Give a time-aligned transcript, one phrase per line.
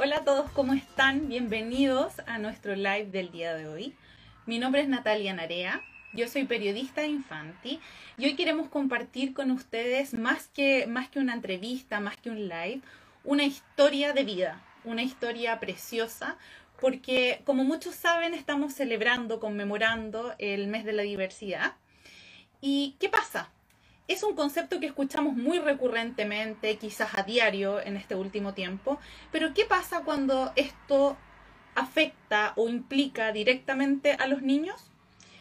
[0.00, 1.26] Hola a todos, ¿cómo están?
[1.26, 3.96] Bienvenidos a nuestro live del día de hoy.
[4.46, 5.82] Mi nombre es Natalia Narea,
[6.12, 7.80] yo soy periodista Infanti
[8.16, 12.42] y hoy queremos compartir con ustedes más que, más que una entrevista, más que un
[12.48, 12.80] live,
[13.24, 16.38] una historia de vida, una historia preciosa,
[16.80, 21.74] porque como muchos saben estamos celebrando, conmemorando el mes de la diversidad.
[22.60, 23.50] ¿Y qué pasa?
[24.08, 28.98] Es un concepto que escuchamos muy recurrentemente, quizás a diario en este último tiempo,
[29.30, 31.16] pero ¿qué pasa cuando esto
[31.74, 34.90] afecta o implica directamente a los niños?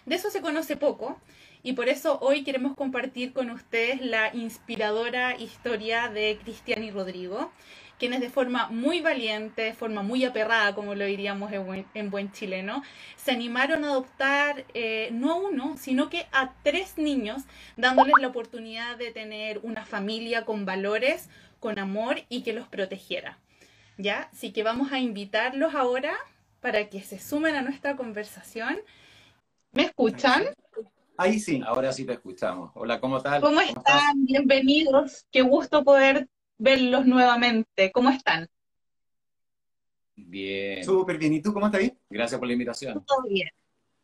[0.06, 1.20] De eso se conoce poco
[1.64, 7.52] y por eso hoy queremos compartir con ustedes la inspiradora historia de Cristian y Rodrigo,
[7.98, 12.84] quienes de forma muy valiente, de forma muy aperrada, como lo diríamos en buen, chileno,
[13.16, 17.44] se animaron a adoptar eh, no a uno, sino que a tres niños,
[17.76, 23.40] dándoles la oportunidad de tener una familia con valores, con amor y que los protegiera.
[23.98, 24.30] ¿Ya?
[24.32, 26.16] Así que vamos a invitarlos ahora
[26.62, 28.78] para que se sumen a nuestra conversación.
[29.72, 30.46] ¿Me escuchan?
[31.18, 32.72] Ahí sí, ahora sí te escuchamos.
[32.76, 33.42] Hola, ¿cómo tal?
[33.42, 34.24] ¿Cómo, están?
[34.26, 35.26] Bienvenidos.
[35.32, 37.92] Qué gusto poder verlos nuevamente.
[37.92, 38.48] ¿Cómo están?
[40.16, 40.84] Bien.
[40.84, 41.34] Súper bien.
[41.34, 41.92] ¿Y tú cómo estás?
[42.10, 43.04] Gracias por la invitación.
[43.06, 43.50] Todo bien.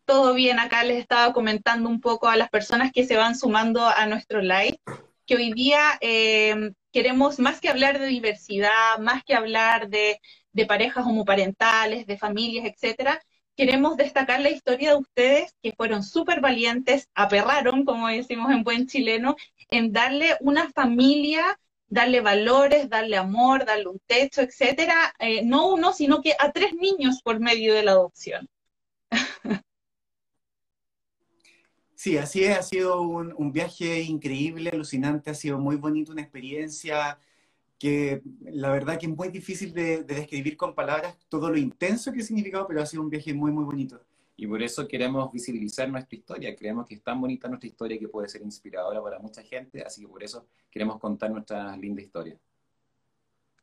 [0.06, 0.60] Todo bien.
[0.60, 4.42] Acá les estaba comentando un poco a las personas que se van sumando a nuestro
[4.42, 4.80] live
[5.26, 10.20] que hoy día eh, queremos más que hablar de diversidad, más que hablar de,
[10.52, 13.22] de parejas homoparentales, de familias, etcétera,
[13.56, 18.88] queremos destacar la historia de ustedes que fueron súper valientes, aperraron, como decimos en buen
[18.88, 19.36] chileno,
[19.70, 21.60] en darle una familia
[21.94, 26.74] darle valores, darle amor, darle un techo, etcétera, eh, no uno, sino que a tres
[26.74, 28.50] niños por medio de la adopción.
[31.96, 37.18] Sí, así es, ha sido un, viaje increíble, alucinante, ha sido muy bonito, una experiencia
[37.80, 42.12] que la verdad que es muy difícil de, de describir con palabras todo lo intenso
[42.12, 44.02] que ha significado, pero ha sido un viaje muy, muy bonito.
[44.44, 46.54] Y por eso queremos visibilizar nuestra historia.
[46.54, 50.02] Creemos que es tan bonita nuestra historia que puede ser inspiradora para mucha gente, así
[50.02, 52.38] que por eso queremos contar nuestra linda historia.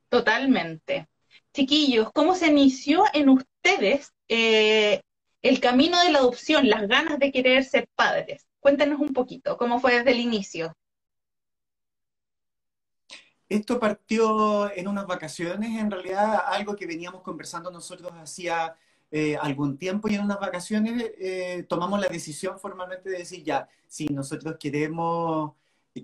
[0.08, 1.06] Totalmente.
[1.52, 5.02] Chiquillos, ¿cómo se inició en ustedes eh,
[5.42, 8.46] el camino de la adopción, las ganas de querer ser padres?
[8.58, 10.74] Cuéntanos un poquito, ¿cómo fue desde el inicio?
[13.50, 18.78] Esto partió en unas vacaciones, en realidad algo que veníamos conversando nosotros hacía
[19.10, 23.68] eh, algún tiempo y en unas vacaciones eh, tomamos la decisión formalmente de decir, ya,
[23.88, 25.52] si nosotros queremos,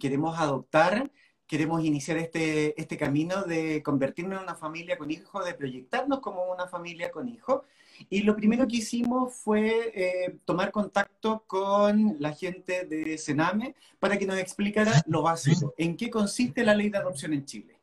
[0.00, 1.11] queremos adoptar,
[1.47, 6.50] queremos iniciar este, este camino de convertirnos en una familia con hijos, de proyectarnos como
[6.53, 7.62] una familia con hijos.
[8.11, 14.19] Y lo primero que hicimos fue eh, tomar contacto con la gente de Sename para
[14.19, 17.75] que nos explicara lo básico, en qué consiste la ley de adopción en Chile.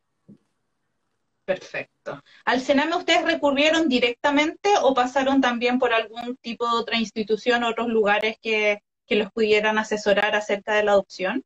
[1.46, 2.24] Perfecto.
[2.46, 7.90] ¿Al Sename ustedes recurrieron directamente o pasaron también por algún tipo de otra institución, otros
[7.90, 11.44] lugares que, los pudieran asesorar acerca de la adopción?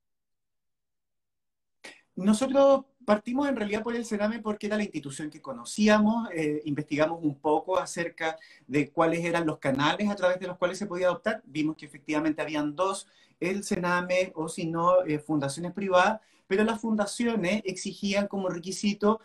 [2.16, 7.20] Nosotros partimos en realidad por el Sename porque era la institución que conocíamos, eh, investigamos
[7.22, 8.38] un poco acerca
[8.68, 11.88] de cuáles eran los canales a través de los cuales se podía adoptar, vimos que
[11.88, 13.08] efectivamente habían dos,
[13.42, 19.20] el Sename o si no, eh, fundaciones privadas, pero las fundaciones exigían como requisito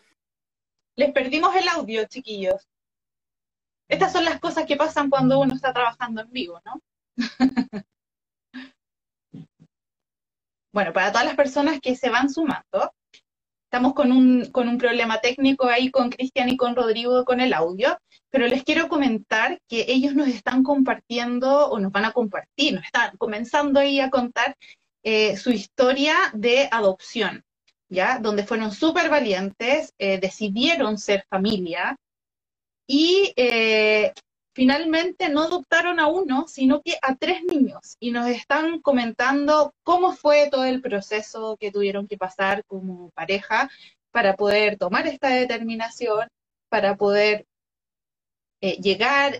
[0.96, 2.68] les perdimos el audio, chiquillos.
[3.88, 6.80] Estas son las cosas que pasan cuando uno está trabajando en vivo, ¿no?
[10.72, 12.94] bueno, para todas las personas que se van sumando,
[13.64, 17.52] estamos con un, con un problema técnico ahí con Cristian y con Rodrigo con el
[17.54, 17.98] audio,
[18.30, 22.84] pero les quiero comentar que ellos nos están compartiendo o nos van a compartir, nos
[22.84, 24.56] están comenzando ahí a contar
[25.02, 27.44] eh, su historia de adopción.
[28.20, 31.94] Donde fueron súper valientes, eh, decidieron ser familia
[32.86, 34.14] y eh,
[34.54, 37.96] finalmente no adoptaron a uno, sino que a tres niños.
[38.00, 43.70] Y nos están comentando cómo fue todo el proceso que tuvieron que pasar como pareja
[44.10, 46.28] para poder tomar esta determinación,
[46.70, 47.44] para poder
[48.62, 49.38] eh, llegar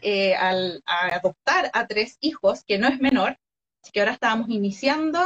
[0.85, 3.38] a adoptar a tres hijos, que no es menor.
[3.82, 5.19] Así que ahora estábamos iniciando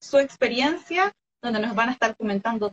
[0.00, 1.12] su experiencia
[1.44, 2.72] donde nos van a estar comentando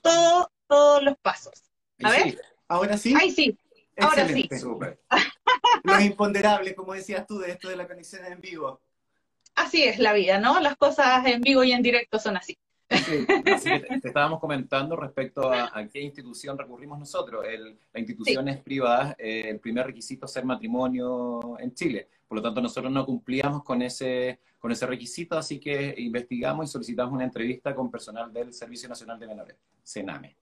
[0.00, 1.62] todo, todos los pasos.
[2.02, 2.40] A ver.
[2.68, 3.14] ¿Ahora sí?
[3.18, 3.58] Ahí sí.
[3.98, 4.48] Ahora sí.
[5.84, 8.80] Los imponderables, como decías tú, de esto de la conexión en vivo.
[9.54, 10.58] Así es la vida, ¿no?
[10.60, 12.56] Las cosas en vivo y en directo son así.
[12.90, 17.44] Sí, te, estábamos comentando respecto a, qué institución recurrimos nosotros.
[17.92, 22.08] la institución es privada, eh, el primer requisito es ser matrimonio en Chile.
[22.26, 26.72] Por lo tanto, nosotros no cumplíamos con ese, con ese requisito, así que investigamos y
[26.72, 30.38] solicitamos una entrevista con personal del Servicio Nacional de Menores, CENAME.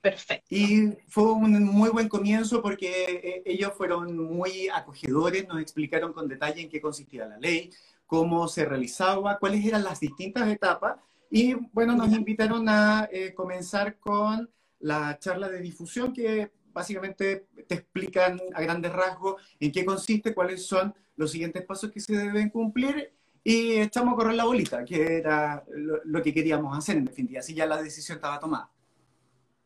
[0.00, 0.46] Perfecto.
[0.48, 6.26] Y fue un muy buen comienzo porque eh, ellos fueron muy acogedores, nos explicaron con
[6.26, 7.70] detalle en qué consistía la ley,
[8.06, 10.96] cómo se realizaba, cuáles eran las distintas etapas.
[11.30, 14.48] Y bueno, nos invitaron a eh, comenzar con
[14.78, 20.64] la charla de difusión que básicamente te explican a grandes rasgos en qué consiste, cuáles
[20.64, 25.16] son los siguientes pasos que se deben cumplir y echamos a correr la bolita, que
[25.16, 28.70] era lo, que queríamos hacer en definitiva, así ya la decisión estaba tomada.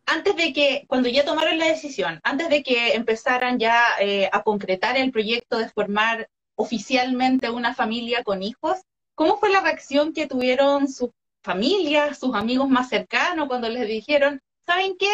[0.06, 4.42] Antes de que, cuando ya tomaron la decisión, antes de que empezaran ya eh, a
[4.42, 8.78] concretar el proyecto de formar oficialmente una familia con hijos,
[9.14, 11.10] ¿cómo fue la reacción que tuvieron sus
[11.42, 15.10] familias, sus amigos más cercanos cuando les dijeron, ¿saben qué?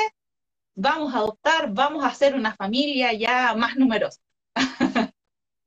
[0.75, 4.21] Vamos a adoptar, vamos a hacer una familia ya más numerosa.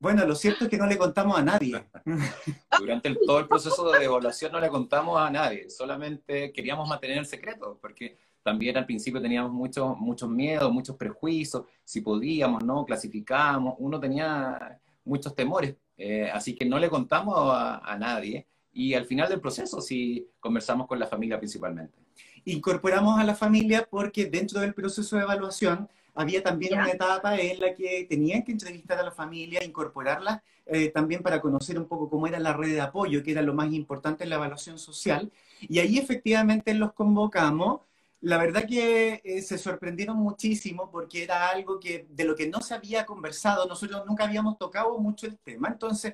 [0.02, 1.86] Bueno, lo cierto es que no le contamos a nadie.
[2.80, 7.28] Durante todo el proceso de evaluación no le contamos a nadie, solamente queríamos mantener el
[7.28, 12.84] secreto, porque también al principio teníamos muchos muchos miedos, muchos prejuicios, si podíamos, ¿no?
[12.84, 19.06] Clasificábamos, uno tenía muchos temores, eh, así que no le contamos a, nadie y al
[19.06, 22.00] final del proceso sí conversamos con la familia principalmente.
[22.46, 27.60] Incorporamos a la familia porque dentro del proceso de evaluación había también una etapa en
[27.60, 32.10] la que tenían que entrevistar a la familia, incorporarla eh, también para conocer un poco
[32.10, 35.32] cómo era la red de apoyo, que era lo más importante en la evaluación social.
[35.62, 37.82] Y ahí efectivamente los convocamos.
[38.22, 42.62] La verdad que eh, se sorprendieron muchísimo porque era algo que de lo que no
[42.62, 46.14] se había conversado, nosotros nunca habíamos tocado mucho el tema, entonces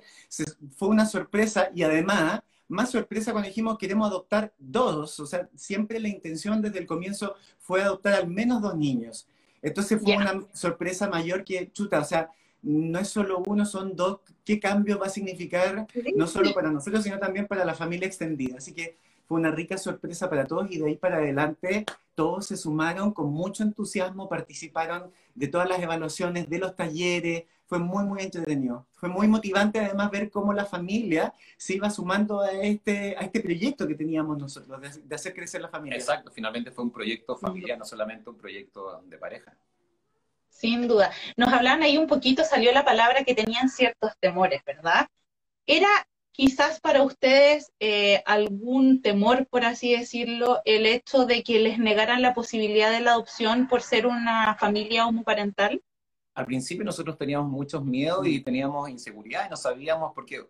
[0.78, 6.00] fue una sorpresa y además más sorpresa cuando dijimos queremos adoptar dos, o sea, siempre
[6.00, 9.28] la intención desde el comienzo fue adoptar al menos dos niños.
[9.62, 12.30] Entonces fue una sorpresa mayor que, chuta, o sea,
[12.62, 14.20] no es solo uno, son dos.
[14.44, 18.58] ¿Qué cambio va a significar no solo para nosotros, sino también para la familia extendida?
[18.58, 22.58] Así que fue una rica sorpresa para todos y de ahí para adelante todos se
[22.58, 28.24] sumaron con mucho entusiasmo, participaron de todas las evaluaciones, de los talleres, fue muy, muy
[28.24, 28.88] entretenido.
[28.94, 33.42] Fue muy motivante además ver cómo la familia se iba sumando a este, a este
[33.42, 35.98] proyecto que teníamos nosotros, de, hacer crecer la familia.
[35.98, 39.54] Exacto, finalmente fue un proyecto familiar, no solamente un proyecto de pareja.
[40.50, 41.12] Sin duda.
[41.36, 45.08] Nos hablaban ahí un poquito, salió la palabra que tenían ciertos temores, ¿verdad?
[45.66, 45.90] ¿Era
[46.32, 52.22] quizás para ustedes eh, algún temor, por así decirlo, el hecho de que les negaran
[52.22, 55.84] la posibilidad de la adopción por ser una familia homoparental?
[56.38, 60.46] Al principio nosotros teníamos muchos miedos y teníamos inseguridad y no sabíamos por qué.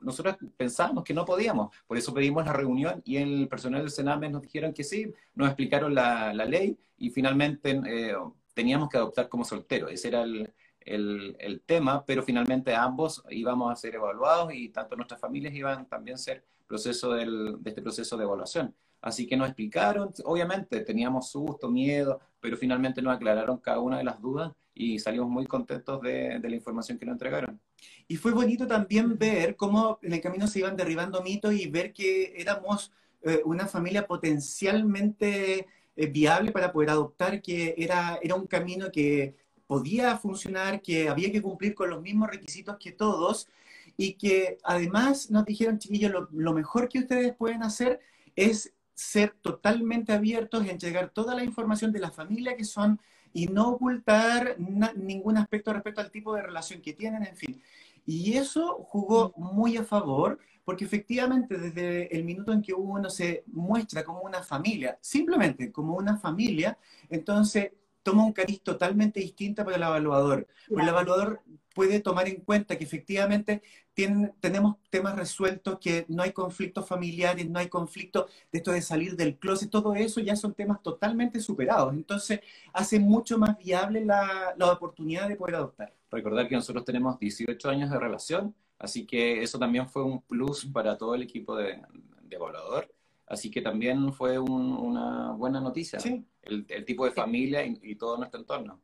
[0.00, 4.28] Nosotros pensábamos que no podíamos, por eso pedimos la reunión y el personal del Sename
[4.28, 8.16] nos dijeron que sí, nos explicaron la, ley y finalmente eh,
[8.52, 9.86] teníamos que adoptar como soltero.
[9.86, 10.52] Ese era el,
[10.84, 16.16] el, tema, pero finalmente ambos íbamos a ser evaluados y tanto nuestras familias iban también
[16.16, 18.74] a ser proceso del, de este proceso de evaluación.
[19.00, 24.04] Así que nos explicaron, obviamente teníamos susto, miedo, pero finalmente nos aclararon cada una de
[24.04, 27.60] las dudas y salimos muy contentos de, la información que nos entregaron.
[28.06, 31.92] Y fue bonito también ver cómo en el camino se iban derribando mitos y ver
[31.92, 32.92] que éramos
[33.22, 35.66] eh, una familia potencialmente
[35.96, 39.34] eh, viable para poder adoptar, que era, era un camino que
[39.66, 43.48] podía funcionar, que había que cumplir con los mismos requisitos que todos
[43.96, 48.00] y que además nos dijeron, chiquillos, lo, lo mejor que ustedes pueden hacer
[48.36, 53.00] es ser totalmente abiertos y entregar toda la información de la familia que son
[53.32, 57.62] y no ocultar ningún aspecto respecto al tipo de relación que tienen, en fin.
[58.04, 63.44] Y eso jugó muy a favor, porque efectivamente desde el minuto en que uno se
[63.46, 66.76] muestra como una familia, simplemente como una familia,
[67.08, 67.70] entonces
[68.02, 70.48] toma un cariz totalmente distinto para el evaluador.
[70.70, 71.40] el evaluador
[71.78, 73.62] puede tomar en cuenta que efectivamente
[73.94, 79.14] tenemos temas resueltos, que no hay conflictos familiares, no hay conflicto de esto de salir
[79.14, 81.94] del closet, todo eso ya son temas totalmente superados.
[81.94, 82.40] Entonces,
[82.72, 85.94] hace mucho más viable la, oportunidad de poder adoptar.
[86.10, 90.64] Recordar que nosotros tenemos 18 años de relación, así que eso también fue un plus
[90.64, 91.80] para todo el equipo de,
[92.28, 92.92] evaluador.
[93.24, 96.00] Así que también fue una buena noticia,
[96.42, 98.80] el, tipo de familia y, y todo nuestro entorno.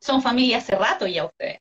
[0.00, 1.60] Son familia hace rato ya ustedes.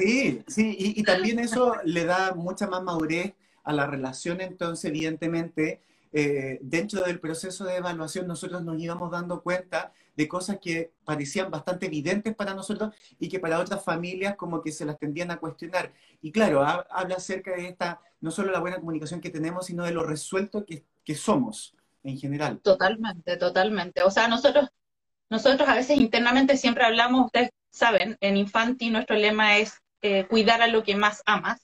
[0.00, 5.82] Sí, sí, y, también eso le da mucha más madurez a la relación, entonces evidentemente
[6.12, 11.50] eh, dentro del proceso de evaluación nosotros nos íbamos dando cuenta de cosas que parecían
[11.50, 15.38] bastante evidentes para nosotros y que para otras familias como que se las tendían a
[15.38, 15.92] cuestionar.
[16.20, 19.92] Y claro, habla acerca de esta, no solo la buena comunicación que tenemos, sino de
[19.92, 22.58] lo resuelto que, que somos en general.
[22.60, 24.02] Totalmente, totalmente.
[24.02, 24.68] O sea, nosotros,
[25.28, 30.62] nosotros a veces internamente siempre hablamos, ustedes saben, en Infanti nuestro lema es eh, cuidar
[30.62, 31.60] a lo que más amas.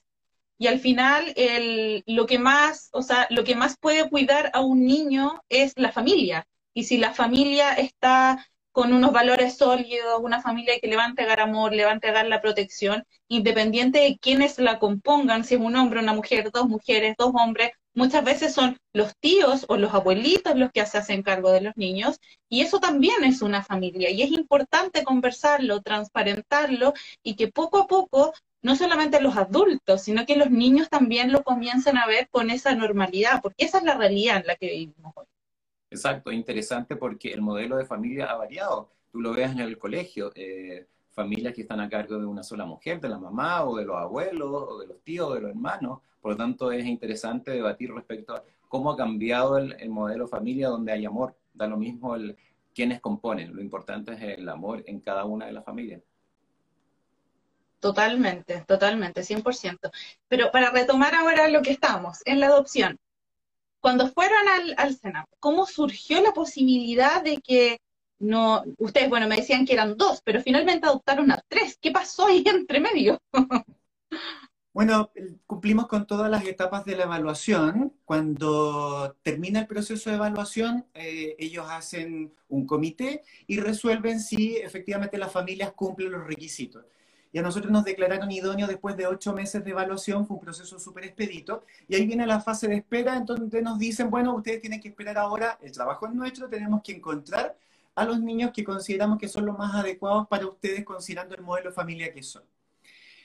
[0.59, 4.61] Y al final, el, lo que más, o sea, lo que más puede cuidar a
[4.61, 6.47] un niño es la familia.
[6.73, 11.07] Y si la familia está con unos valores sólidos, una familia que le va a
[11.07, 15.61] entregar amor, le va a entregar la protección, independiente de quiénes la compongan, si es
[15.61, 19.91] un hombre, una mujer, dos mujeres, dos hombres, muchas veces son los tíos o los
[19.93, 24.11] abuelitos los que se hacen cargo de los niños, y eso también es una familia,
[24.11, 30.27] y es importante conversarlo, transparentarlo, y que poco a poco no solamente los adultos, sino
[30.27, 33.97] que los niños también lo comiencen a ver con esa normalidad, porque esa es la
[33.97, 35.25] realidad en la que vivimos hoy.
[35.89, 38.91] Exacto, interesante porque el modelo de familia ha variado.
[39.11, 40.85] Tú lo ves en el colegio, eh,
[41.17, 43.97] familias que están a cargo de una sola mujer, de la mamá o de los
[43.97, 45.99] abuelos o de los tíos o de los hermanos.
[46.21, 50.67] Por lo tanto, es interesante debatir respecto a cómo ha cambiado el, modelo de familia
[50.67, 51.35] donde hay amor.
[51.55, 52.37] Da lo mismo el,
[52.75, 56.03] quienes componen, lo importante es el amor en cada una de las familias.
[57.79, 59.89] Totalmente, totalmente, 100%.
[60.27, 62.99] Pero para retomar ahora lo que estamos, en la adopción,
[63.79, 67.79] cuando fueron al, al ¿cómo surgió la posibilidad de que
[68.19, 71.77] no, ustedes, bueno, me decían que eran dos, pero finalmente adoptaron a tres?
[71.81, 73.19] ¿Qué pasó ahí entre medio?
[74.73, 75.11] Bueno,
[75.47, 77.93] cumplimos con todas las etapas de la evaluación.
[78.05, 85.17] Cuando termina el proceso de evaluación, eh, ellos hacen un comité y resuelven si efectivamente
[85.17, 86.85] las familias cumplen los requisitos
[87.31, 90.79] y a nosotros nos declararon idóneos después de ocho meses de evaluación, fue un proceso
[90.79, 94.81] súper expedito, y ahí viene la fase de espera, entonces nos dicen, bueno, ustedes tienen
[94.81, 97.55] que esperar ahora, el trabajo es nuestro, tenemos que encontrar
[97.97, 101.71] a los niños que consideramos que son los más adecuados para ustedes, considerando el modelo
[101.71, 102.43] de familia que son.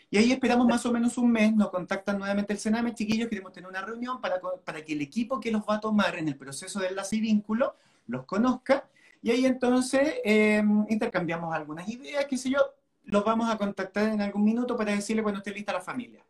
[0.09, 3.53] Y ahí esperamos más o menos un mes, nos contactan nuevamente el Sename, chiquillos, queremos
[3.53, 6.37] tener una reunión para, para que el equipo que los va a tomar en el
[6.37, 7.77] proceso de enlace y vínculo
[8.07, 8.89] los conozca,
[9.21, 12.61] y ahí entonces eh, intercambiamos algunas ideas, qué sé yo,
[13.05, 16.25] los vamos a contactar en algún minuto para decirle cuando esté lista la familia.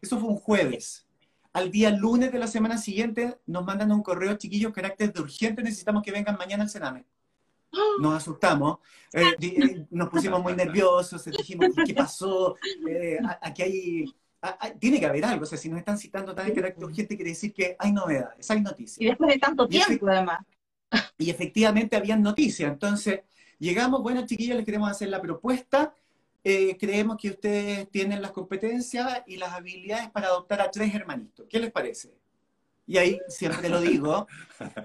[0.00, 1.04] Eso fue un jueves.
[1.52, 5.64] Al día lunes de la semana siguiente nos mandan un correo, chiquillos, carácter de urgente,
[5.64, 7.04] necesitamos que vengan mañana al Sename.
[8.00, 8.78] Nos asustamos,
[9.12, 12.56] eh, eh, nos pusimos muy nerviosos, dijimos, ¿qué pasó?
[12.88, 14.04] Eh, aquí hay,
[14.78, 17.30] tiene que haber algo, o sea, si nos están citando tan en carácter urgente, quiere
[17.30, 19.00] decir que hay novedades, hay noticias.
[19.00, 20.40] Y después de tanto tiempo, además.
[21.18, 23.20] Y efectivamente habían noticias, entonces
[23.58, 25.94] llegamos, bueno, chiquillos, les queremos hacer la propuesta,
[26.44, 31.46] eh, creemos que ustedes tienen las competencias y las habilidades para adoptar a tres hermanitos.
[31.48, 32.14] ¿Qué les parece?
[32.88, 34.26] Y ahí siempre lo digo,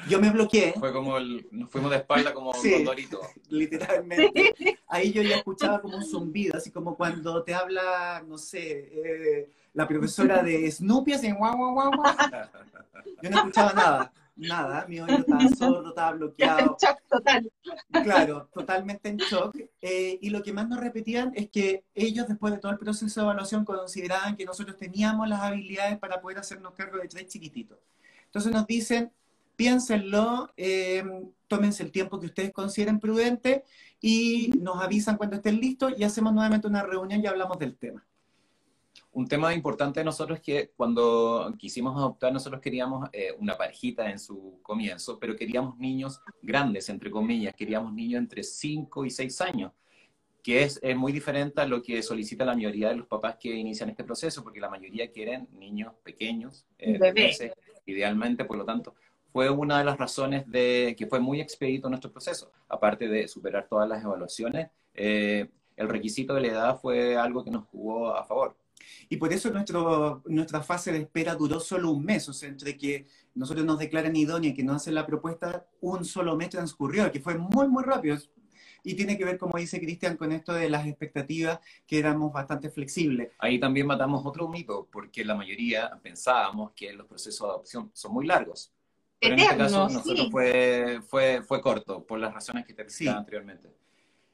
[0.10, 0.74] yo me bloqueé.
[0.78, 3.22] Fue como el, nos fuimos de espalda como sí, Dorito.
[3.48, 4.54] Literalmente.
[4.90, 9.50] Ahí yo ya escuchaba como un zumbido, así como cuando te habla, no sé, eh,
[9.74, 12.16] la profesora de Snoopy, así guau, guau, guau, guau.
[13.22, 16.60] Yo no escuchaba nada nada, mi oído estaba sordo, estaba bloqueado.
[16.60, 17.52] En shock total.
[18.04, 19.56] Claro, totalmente en shock.
[19.82, 23.22] Eh, y lo que más nos repetían es que ellos, después de todo el proceso
[23.22, 27.78] de evaluación, consideraban que nosotros teníamos las habilidades para poder hacernos cargo de tres chiquititos.
[28.26, 29.12] Entonces nos dicen,
[29.56, 31.04] piénsenlo, eh,
[31.48, 33.64] tómense el tiempo que ustedes consideren prudente
[34.02, 38.04] y nos avisan cuando estén listos y hacemos nuevamente una reunión y hablamos del tema
[39.14, 44.10] un tema importante de nosotros es que cuando quisimos adoptar, nosotros queríamos eh, una parejita
[44.10, 49.42] en su comienzo, pero queríamos niños grandes, entre comillas, queríamos niños entre 5 y 6
[49.42, 49.72] años,
[50.42, 53.90] que es, muy diferente a lo que solicita la mayoría de los papás que inician
[53.90, 57.00] este proceso, porque la mayoría quieren niños pequeños, eh,
[57.86, 58.96] idealmente, por lo tanto,
[59.32, 63.68] fue una de las razones de que fue muy expedito nuestro proceso, aparte de superar
[63.68, 64.70] todas las evaluaciones.
[64.94, 68.56] Eh, el requisito de la edad fue algo que nos jugó a favor.
[69.10, 72.78] Y por eso nuestro, nuestra fase de espera duró solo un mes, o sea, entre
[72.78, 77.12] que nosotros nos declaran idónea y que nos hacen la propuesta, un solo mes transcurrió,
[77.12, 78.18] que fue muy, muy rápido.
[78.84, 82.70] Y tiene que ver, como dice Cristian, con esto de las expectativas, que éramos bastante
[82.70, 83.32] flexibles.
[83.40, 88.14] Ahí también matamos otro mito, porque la mayoría pensábamos que los procesos de adopción son
[88.14, 88.74] muy largos.
[89.20, 93.20] Pero en este caso, nosotros fue, fue, fue corto, por las razones que te explicaba
[93.20, 93.70] anteriormente.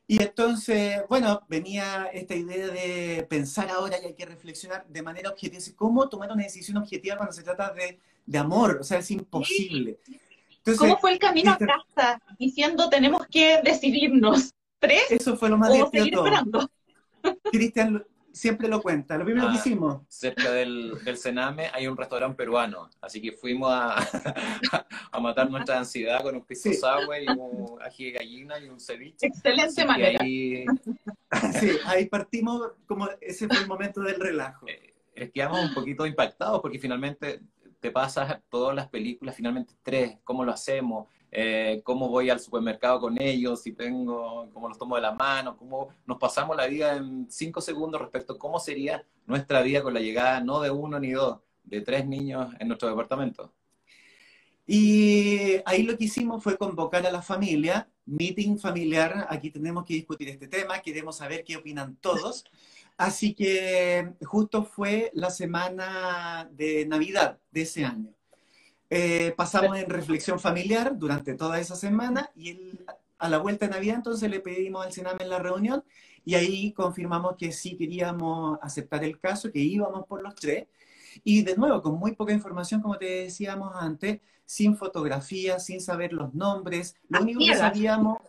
[0.10, 5.30] Y entonces, bueno, venía esta idea de pensar ahora y hay que reflexionar de manera
[5.30, 5.62] objetiva.
[5.76, 8.80] ¿Cómo tomar una decisión objetiva cuando se trata de, de amor?
[8.82, 10.00] O sea, es imposible.
[10.80, 14.52] ¿Cómo fue el camino a casa diciendo tenemos que decidirnos?
[14.80, 15.12] ¿Tres?
[15.12, 16.26] Eso fue lo más divertido.
[17.52, 18.04] Cristian,
[18.40, 19.18] siempre lo cuenta.
[19.18, 20.02] Lo primero que ah, hicimos.
[20.08, 23.98] Cerca del, del Sename hay un restaurante peruano, así que fuimos a,
[25.12, 26.80] a matar nuestra ansiedad con un piso sí.
[26.80, 29.28] y un ají de gallina y un ceviche.
[29.28, 30.20] Excelente manera.
[30.22, 30.66] Ahí...
[31.60, 34.66] sí, ahí partimos, como ese fue el momento del relajo.
[34.68, 37.42] Eh, quedamos un poquito impactados porque finalmente
[37.82, 43.00] te pasas todas las películas, finalmente tres, cómo lo hacemos, eh, cómo voy al supermercado
[43.00, 46.96] con ellos, si tengo, cómo los tomo de la mano, cómo nos pasamos la vida
[46.96, 51.00] en cinco segundos respecto a cómo sería nuestra vida con la llegada no de uno
[51.00, 53.54] ni dos, de tres niños en nuestro departamento.
[54.66, 59.96] Y ahí lo que hicimos fue convocar a la familia, meeting familiar, aquí tenemos que
[59.96, 62.46] discutir este tema, queremos saber qué opinan todos.
[62.98, 68.14] Así que justo fue la semana de Navidad de ese año.
[68.90, 72.60] Eh, pasamos en reflexión familiar durante toda esa semana y
[73.20, 75.84] a la vuelta de Navidad entonces le pedimos al Sename en la reunión
[76.26, 80.68] y ahí confirmamos que sí queríamos aceptar el caso, que íbamos por los tres.
[81.24, 86.14] Y de nuevo, con muy poca información, como te decíamos antes, sin fotografías, sin saber
[86.14, 88.20] los nombres, lo único que sabíamos,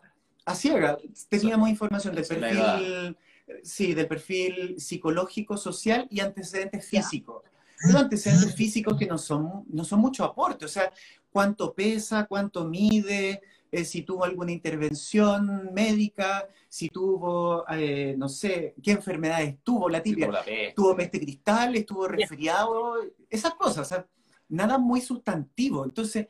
[0.44, 0.98] a ciega,
[1.28, 3.16] teníamos información del perfil,
[3.62, 7.42] sí, del perfil psicológico, social y antecedentes físicos.
[7.82, 10.92] Pero antecedentes físicos que no son, no son mucho aporte, o sea,
[11.30, 13.40] cuánto pesa, cuánto mide,
[13.72, 20.02] eh, si tuvo alguna intervención médica, si tuvo, eh, no sé, qué enfermedades tuvo, la
[20.02, 20.30] tibia,
[20.74, 22.96] tuvo, peste cristal, estuvo resfriado,
[23.28, 24.06] esas cosas, o sea,
[24.48, 25.84] nada muy sustantivo.
[25.84, 26.26] Entonces,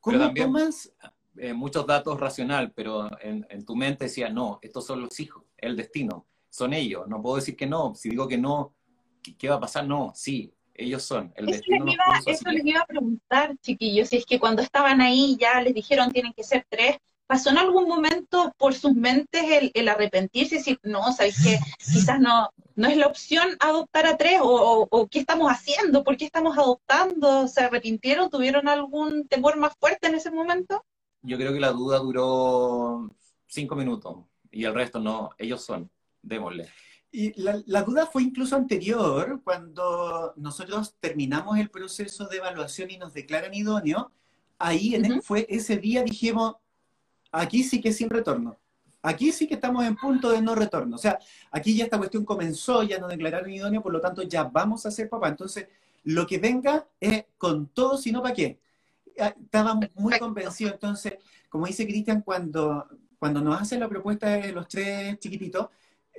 [0.00, 0.92] ¿cómo tomas...?
[1.36, 5.74] Eh, muchos datos racional, pero en, tu mente decía, no, estos son los hijos, el
[5.74, 8.74] destino, son ellos, no puedo decir que no, si digo que no,
[9.38, 9.86] ¿qué va a pasar?
[9.86, 11.32] No, sí, ellos son.
[11.36, 15.00] El eso les, iba, eso les iba a preguntar, chiquillos, si es que cuando estaban
[15.00, 16.96] ahí ya les dijeron tienen que ser tres,
[17.26, 22.18] ¿pasó en algún momento por sus mentes el, arrepentirse y decir, no, sabéis que quizás
[22.18, 26.56] no, no es la opción adoptar a tres o, qué estamos haciendo, por qué estamos
[26.56, 27.46] adoptando?
[27.46, 28.30] ¿Se arrepintieron?
[28.30, 30.84] ¿Tuvieron algún temor más fuerte en ese momento?
[31.22, 33.14] Yo creo que la duda duró
[33.46, 34.16] cinco minutos
[34.50, 35.90] y el resto no, ellos son,
[36.22, 36.68] démosle.
[37.12, 43.12] Y la, duda fue incluso anterior, cuando nosotros terminamos el proceso de evaluación y nos
[43.12, 44.12] declaran idóneo,
[44.58, 46.56] ahí en fue ese día dijimos,
[47.32, 48.58] aquí sí que sin retorno.
[49.02, 50.96] Aquí sí que estamos en punto de no retorno.
[50.96, 51.18] O sea,
[51.50, 54.90] aquí ya esta cuestión comenzó, ya nos declararon idóneo, por lo tanto ya vamos a
[54.90, 55.28] ser papá.
[55.28, 55.68] Entonces,
[56.04, 58.60] lo que venga es con todo, sino para qué.
[59.18, 60.74] Ah, estábamos muy convencidos.
[60.74, 61.14] Entonces,
[61.48, 62.86] como dice Cristian, cuando,
[63.18, 65.68] cuando nos hace la propuesta de los tres chiquititos,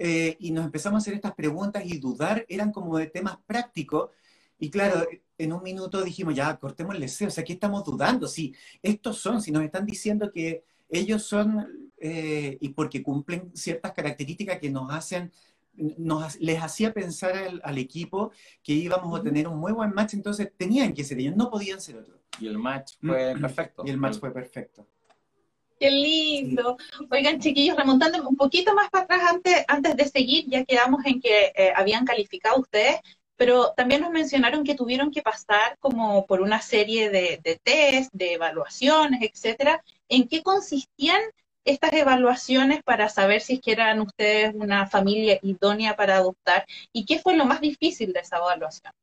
[0.03, 4.09] eh, y nos empezamos a hacer estas preguntas y dudar, eran como de temas prácticos.
[4.57, 5.05] Y claro,
[5.37, 8.27] en un minuto dijimos, ya, cortemos el deseo, o sea, ¿qué estamos dudando?
[8.27, 13.91] Si estos son, si nos están diciendo que ellos son, eh, y porque cumplen ciertas
[13.91, 15.31] características que nos hacen,
[15.75, 18.31] nos, les hacía pensar al, equipo
[18.63, 21.79] que íbamos a tener un muy buen match, entonces tenían que ser ellos, no podían
[21.79, 22.19] ser otros.
[22.39, 23.41] Y el match fue mm.
[23.41, 23.83] perfecto.
[23.85, 24.87] Y el match fue perfecto.
[25.81, 26.77] Qué lindo.
[27.09, 31.19] Oigan, chiquillos, remontando un poquito más para atrás antes, antes de seguir, ya quedamos en
[31.19, 32.99] que eh, habían calificado ustedes,
[33.35, 38.13] pero también nos mencionaron que tuvieron que pasar como por una serie de, de test,
[38.13, 39.83] de evaluaciones, etcétera.
[40.07, 41.19] ¿En qué consistían
[41.65, 46.67] estas evaluaciones para saber si es eran ustedes una familia idónea para adoptar?
[46.93, 48.93] ¿Y qué fue lo más difícil de esa evaluación?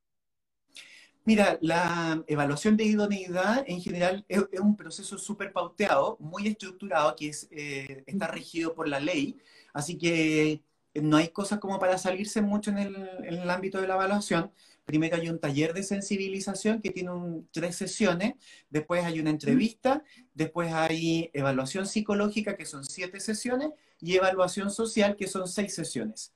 [1.29, 7.29] Mira, la evaluación de idoneidad en general es, un proceso súper pauteado, muy estructurado, que
[7.29, 9.37] es, eh, está regido por la ley,
[9.75, 10.63] así que
[10.95, 14.51] no hay cosas como para salirse mucho en el, ámbito de la evaluación.
[14.87, 17.11] Primero hay un taller de sensibilización que tiene
[17.51, 18.33] tres sesiones,
[18.71, 25.15] después hay una entrevista, después hay evaluación psicológica, que son siete sesiones, y evaluación social,
[25.15, 26.33] que son seis sesiones.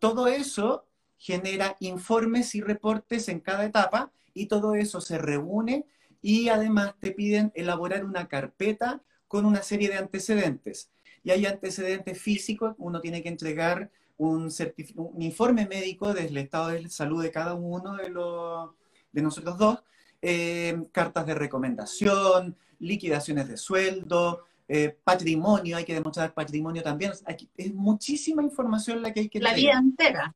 [0.00, 0.84] Todo eso
[1.16, 5.86] genera informes y reportes en cada etapa y todo eso se reúne
[6.20, 10.90] y además te piden elaborar una carpeta con una serie de antecedentes.
[11.22, 14.50] Y hay antecedentes físicos, uno tiene que entregar un,
[14.96, 18.70] un informe médico del estado de salud de cada uno de, los,
[19.12, 19.82] de nosotros dos,
[20.22, 27.12] eh, cartas de recomendación, liquidaciones de sueldo, eh, patrimonio, hay que demostrar patrimonio también.
[27.56, 30.34] es muchísima información la que hay que La vida entera.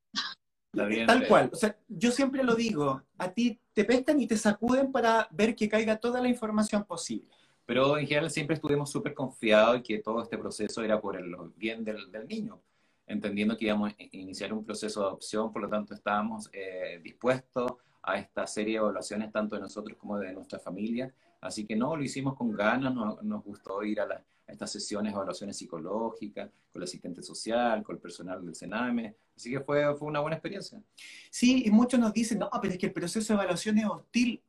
[0.73, 1.51] Tal cual.
[1.53, 5.55] O sea, yo siempre lo digo, a ti te pescan y te sacuden para ver
[5.55, 7.29] que caiga toda la información posible.
[7.65, 11.35] Pero en general siempre estuvimos súper confiados en que todo este proceso era por el
[11.57, 12.63] bien del, niño,
[13.07, 17.73] entendiendo que íbamos a iniciar un proceso de adopción, por lo tanto estábamos eh, dispuestos
[18.03, 21.13] a esta serie de evaluaciones tanto de nosotros como de nuestra familia.
[21.41, 26.51] Así que no, lo hicimos con ganas, nos gustó ir a estas sesiones, evaluaciones psicológicas,
[26.73, 29.15] con el asistente social, con el personal del Sename.
[29.37, 30.83] Así que fue, fue una buena experiencia.
[31.31, 34.43] Sí, y muchos nos dicen, no, pero es que el proceso de evaluación es hostil.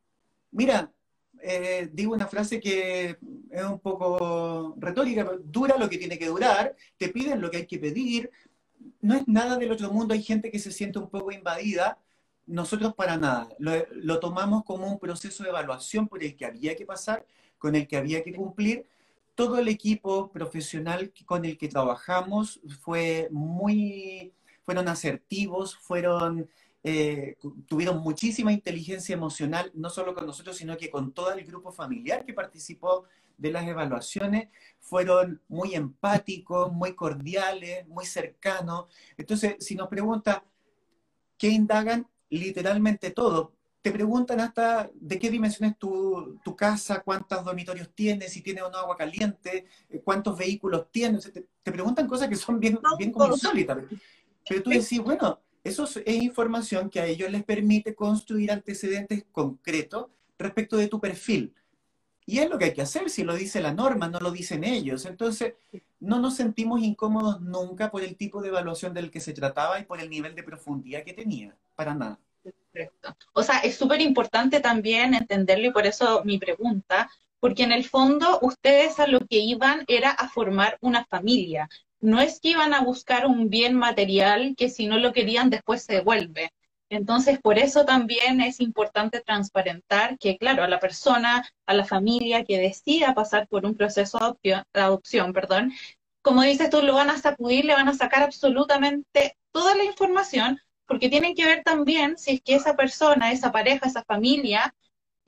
[0.52, 0.92] Mira,
[1.42, 3.18] eh, digo una frase que
[3.52, 7.58] es un poco retórica, pero dura lo que tiene que durar, te piden lo que
[7.58, 8.32] hay que pedir,
[9.02, 11.98] no es nada del otro mundo, hay gente que se siente un poco invadida,
[12.50, 16.76] nosotros para nada, lo, lo tomamos como un proceso de evaluación por el que había
[16.76, 17.26] que pasar,
[17.58, 18.88] con el que había que cumplir,
[19.36, 24.34] todo el equipo profesional con el que trabajamos fue muy,
[24.66, 26.50] fueron asertivos, fueron,
[26.84, 31.72] eh, tuvieron muchísima inteligencia emocional, no solo con nosotros, sino que con todo el grupo
[31.72, 33.06] familiar que participó
[33.38, 34.50] de las evaluaciones,
[34.82, 38.88] fueron muy empáticos, muy cordiales, muy cercanos.
[39.18, 40.44] Entonces, si nos pregunta,
[41.38, 42.08] ¿qué indagan?
[42.30, 43.54] Literalmente todo.
[43.82, 48.62] Te preguntan hasta de qué dimensión es tu, tu casa, cuántos dormitorios tienes, si tiene
[48.62, 51.32] o no agua caliente, eh, cuántos vehículos tienes.
[51.32, 53.78] Te, te preguntan cosas que son bien, bien como insólitas.
[54.48, 60.08] Pero tú decís, bueno, eso es información que a ellos les permite construir antecedentes concretos
[60.38, 61.54] respecto de tu perfil.
[62.30, 64.64] Y es lo que hay que hacer, si lo dice la norma, no lo dicen
[64.64, 65.08] ellos.
[65.08, 65.56] Entonces,
[66.00, 69.86] no nos sentimos incómodos nunca por el tipo de evaluación del que se trataba y
[69.86, 72.20] por el nivel de profundidad que tenía, para nada.
[72.44, 73.16] Perfecto.
[73.34, 77.84] O sea, es súper importante también entenderlo y por eso mi pregunta, porque en el
[77.84, 81.68] fondo ustedes a lo que iban era a formar una familia.
[82.00, 85.82] No es que iban a buscar un bien material que si no lo querían después
[85.82, 86.52] se devuelve.
[86.90, 92.44] Entonces, por eso también es importante transparentar que, claro, a la persona, a la familia
[92.44, 95.74] que decida pasar por un proceso de adopción, adopción perdón,
[96.22, 100.60] como dices tú, lo van a sacudir, le van a sacar absolutamente toda la información,
[100.86, 104.74] porque tienen que ver también si es que esa persona, esa pareja, esa familia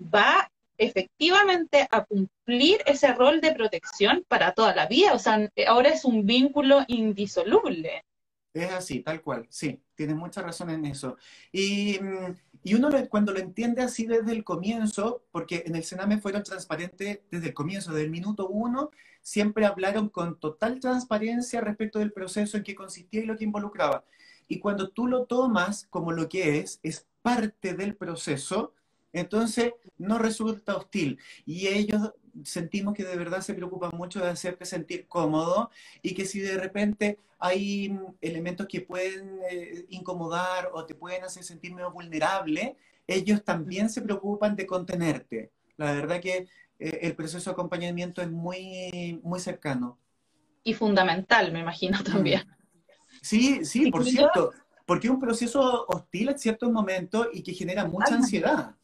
[0.02, 5.14] va efectivamente a cumplir ese rol de protección para toda la vida.
[5.14, 8.04] O sea, ahora es un vínculo indisoluble.
[8.54, 11.16] Es así, tal cual, sí, tienes mucha razón en eso.
[11.52, 16.20] Y, mm, y uno cuando lo entiende así desde el comienzo, porque en el Sename
[16.20, 18.90] fueron transparentes desde el comienzo, desde el minuto uno,
[19.22, 24.04] siempre hablaron con total transparencia respecto del proceso en que consistía y lo que involucraba.
[24.48, 28.74] Y cuando tú lo tomas como lo que es, es parte del proceso,
[29.14, 31.20] entonces no resulta hostil.
[31.46, 32.12] Y ellos
[32.44, 35.70] sentimos que de verdad se preocupan mucho de hacerte sentir cómodo
[36.02, 41.44] y que si de repente hay elementos que pueden eh, incomodar o te pueden hacer
[41.44, 42.76] sentir medio vulnerable,
[43.08, 45.52] ellos también se preocupan de contenerte.
[45.78, 46.48] La verdad que
[46.80, 49.98] eh, el proceso de acompañamiento es muy, muy cercano.
[50.64, 52.04] Y fundamental, me imagino mm.
[52.04, 52.44] también.
[53.22, 54.52] Sí, sí, por cierto,
[54.86, 58.76] porque es un proceso hostil en ciertos momentos y que genera mucha ansiedad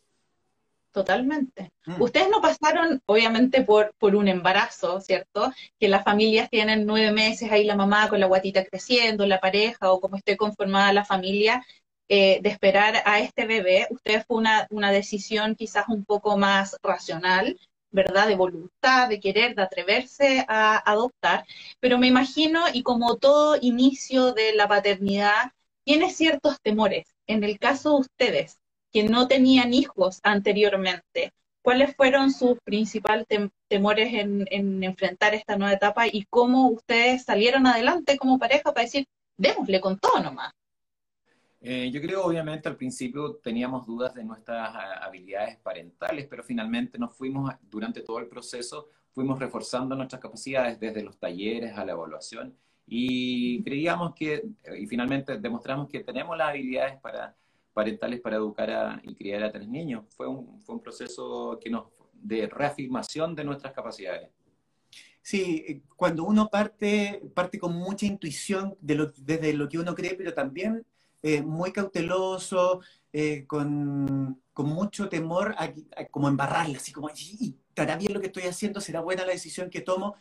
[0.98, 1.72] totalmente.
[1.86, 2.02] Mm.
[2.02, 5.54] Ustedes no pasaron, obviamente, por, por un embarazo, ¿cierto?
[5.80, 9.92] Que las familias tienen nueve meses ahí la mamá con la guatita creciendo, la pareja
[9.92, 11.64] o como esté conformada la familia,
[12.10, 13.86] eh, de esperar a este bebé.
[13.92, 17.60] Ustedes fue una, una decisión quizás un poco más racional,
[17.92, 18.28] ¿verdad?
[18.28, 21.46] De voluntad, de querer, de atreverse a adoptar.
[21.80, 25.52] Pero me imagino, y como todo inicio de la paternidad,
[25.84, 27.06] tiene ciertos temores.
[27.28, 28.58] En el caso de ustedes,
[28.98, 31.32] que no tenían hijos anteriormente.
[31.62, 33.28] ¿Cuáles fueron sus principales
[33.68, 39.06] temores en, enfrentar esta nueva etapa y cómo ustedes salieron adelante como pareja para decir,
[39.38, 40.52] démosle con todo nomás?
[41.62, 46.98] Eh, yo creo, obviamente, al principio teníamos dudas de nuestras ah, habilidades parentales, pero finalmente
[46.98, 51.92] nos fuimos, durante todo el proceso, fuimos reforzando nuestras capacidades desde los talleres a la
[51.92, 52.58] evaluación
[52.88, 54.44] y creíamos que,
[54.76, 57.36] y finalmente demostramos que tenemos las habilidades para
[57.78, 60.04] parentales para educar y criar a tres niños.
[60.10, 64.32] Fue un, fue un proceso que nos, de reafirmación de nuestras capacidades.
[65.22, 70.16] Sí, cuando uno parte, parte con mucha intuición de lo, desde lo que uno cree,
[70.16, 70.88] pero también
[71.22, 72.82] eh, muy cauteloso,
[73.14, 75.72] eh, con, con, mucho temor a,
[76.10, 78.82] como embarrarla, así como, ¿estará bien lo que estoy haciendo?
[78.82, 80.16] ¿Será buena la decisión que tomo?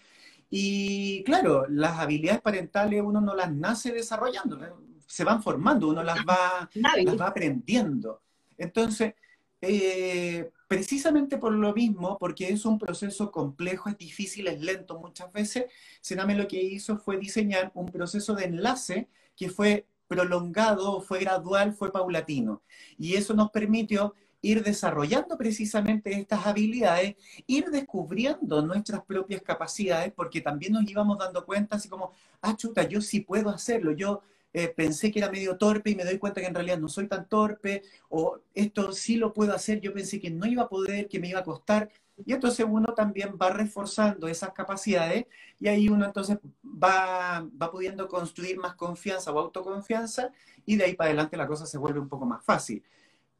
[0.50, 4.58] Y claro, las habilidades parentales uno no las nace desarrollando
[5.06, 8.22] se van formando, uno las va, las va aprendiendo.
[8.58, 9.14] Entonces,
[9.60, 15.32] eh, precisamente por lo mismo, porque es un proceso complejo, es difícil, es lento muchas
[15.32, 15.66] veces,
[16.00, 21.72] Sename lo que hizo fue diseñar un proceso de enlace que fue prolongado, fue gradual,
[21.72, 22.62] fue paulatino.
[22.98, 27.16] Y eso nos permitió ir desarrollando precisamente estas habilidades,
[27.46, 32.84] ir descubriendo nuestras propias capacidades, porque también nos íbamos dando cuenta así como, ah, chuta,
[32.84, 34.22] yo sí puedo hacerlo, yo
[34.56, 37.06] eh, pensé que era medio torpe y me doy cuenta que en realidad no soy
[37.08, 41.08] tan torpe, o esto sí lo puedo hacer, yo pensé que no iba a poder,
[41.08, 41.90] que me iba a costar.
[42.24, 45.26] Y entonces uno también va reforzando esas capacidades
[45.60, 50.30] y ahí uno entonces va, va pudiendo construir más confianza o autoconfianza
[50.64, 52.82] y de ahí para adelante la cosa se vuelve un poco más fácil.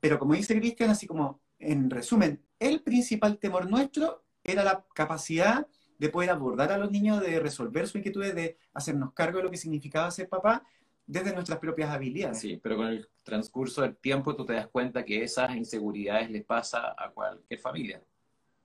[0.00, 5.66] Pero como dice Cristian, así como en resumen, el principal temor nuestro era la capacidad
[5.98, 9.50] de poder abordar a los niños, de resolver su inquietud, de hacernos cargo de lo
[9.50, 10.62] que significaba ser papá
[11.06, 12.40] desde nuestras propias habilidades.
[12.40, 16.44] Sí, pero con el transcurso del tiempo tú te das cuenta que esas inseguridades les
[16.44, 18.02] pasa a cualquier familia.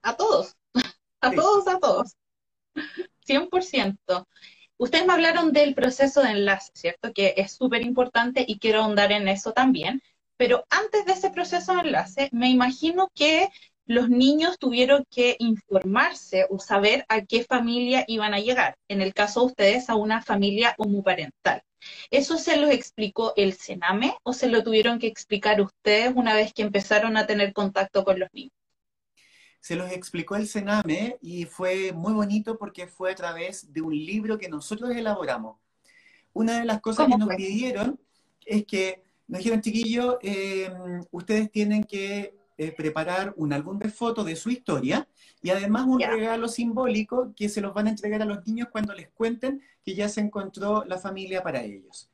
[0.02, 0.56] A todos,
[1.20, 2.16] a todos, a todos.
[3.26, 4.26] 100%.
[4.78, 7.12] Ustedes me hablaron del proceso de enlace, ¿cierto?
[7.12, 10.02] Que es súper importante y quiero ahondar en eso también.
[10.36, 13.48] Pero antes de ese proceso de enlace, me imagino que
[13.86, 18.76] los niños tuvieron que informarse o saber a qué familia iban a llegar.
[18.88, 21.62] En el caso de ustedes, a una familia homoparental.
[22.10, 26.52] ¿Eso se los explicó el Sename o se lo tuvieron que explicar ustedes una vez
[26.52, 28.52] que empezaron a tener contacto con los niños?
[29.60, 33.94] Se los explicó el Sename y fue muy bonito porque fue a través de un
[33.94, 35.58] libro que nosotros elaboramos.
[36.32, 38.00] Una de las cosas que nos pidieron
[38.44, 40.72] es que nos dijeron, chiquillos, eh,
[41.10, 45.08] ustedes tienen que eh, preparar un álbum de fotos de su historia
[45.42, 48.94] y además un regalo simbólico que se los van a entregar a los niños cuando
[48.94, 52.10] les cuenten que ya se encontró la familia para ellos.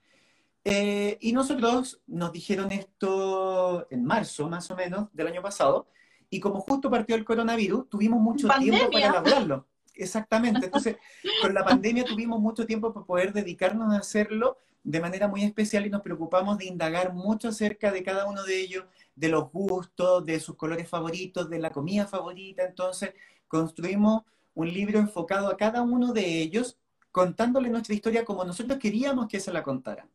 [0.65, 5.89] Eh, y nosotros nos dijeron esto en marzo, más o menos, del año pasado,
[6.31, 9.67] y como justo partió el coronavirus, tuvimos mucho tiempo para elaborarlo.
[9.95, 10.67] Exactamente.
[10.67, 10.97] Entonces,
[11.43, 15.87] con la pandemia tuvimos mucho tiempo para poder dedicarnos a hacerlo de manera muy especial
[15.87, 18.85] y nos preocupamos de indagar mucho acerca de cada uno de ellos,
[19.19, 22.65] de los gustos, de sus colores favoritos, de la comida favorita.
[22.65, 23.15] Entonces,
[23.49, 24.23] construimos
[24.55, 26.79] un libro enfocado a cada uno de ellos,
[27.11, 30.09] contándole nuestra historia como nosotros queríamos que se la contara.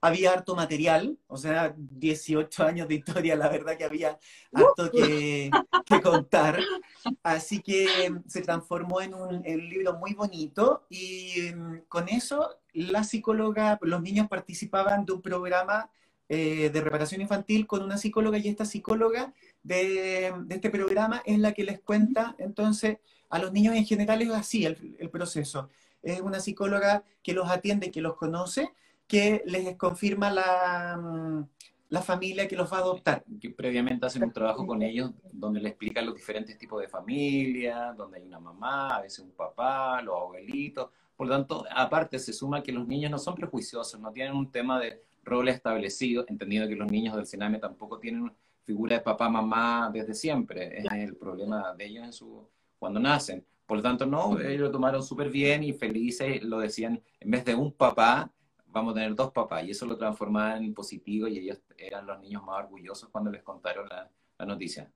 [0.00, 4.18] Había harto material, o sea, 18 años de historia, la verdad que había
[4.52, 5.50] harto que,
[6.02, 6.60] contar.
[7.24, 13.78] Así que se transformó en un, libro muy bonito y mm, con eso la psicóloga,
[13.82, 15.90] los niños participaban de un programa
[16.30, 21.52] eh, de reparación infantil con una psicóloga y esta psicóloga de, este programa es la
[21.52, 22.98] que les cuenta, entonces,
[23.30, 25.70] a los niños en general es así el, proceso.
[26.02, 28.70] Es una psicóloga que los atiende, que los conoce,
[29.06, 31.44] que les confirma la, mm,
[31.88, 33.24] la familia que los va a adoptar.
[33.40, 37.94] Que previamente hacen un trabajo con ellos donde les explican los diferentes tipos de familia,
[37.96, 40.90] donde hay una mamá, a veces un papá, los abuelitos.
[41.16, 44.50] Por lo tanto, aparte se suma que los niños no son prejuiciosos, no tienen un
[44.50, 48.32] tema de roles establecidos, entendiendo que los niños del Sename tampoco tienen
[48.64, 50.80] figura de papá, mamá desde siempre.
[50.80, 53.44] Es el problema de ellos en su, cuando nacen.
[53.66, 57.44] Por lo tanto, no, ellos lo tomaron súper bien y felices, lo decían, en vez
[57.44, 58.32] de un papá,
[58.66, 59.64] vamos a tener dos papás.
[59.64, 63.42] Y eso lo transformaban en positivo y ellos eran los niños más orgullosos cuando les
[63.42, 64.90] contaron la, la noticia.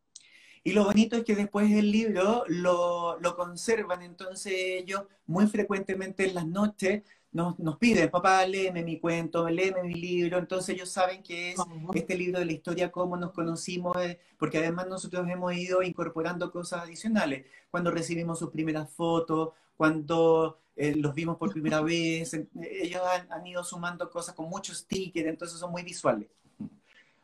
[0.65, 6.29] Y lo bonito es que después del libro lo, lo conservan, entonces ellos muy frecuentemente
[6.29, 10.91] en las noches nos, nos piden, papá, léeme mi cuento, léeme mi libro, entonces ellos
[10.91, 11.57] saben que es
[11.95, 16.51] este libro de la historia, cómo nos conocimos, eh, porque además nosotros hemos ido incorporando
[16.51, 23.03] cosas adicionales, cuando recibimos sus primeras fotos, cuando eh, los vimos por primera vez, ellos
[23.31, 26.29] han, ido sumando cosas con muchos stickers, entonces son muy visuales.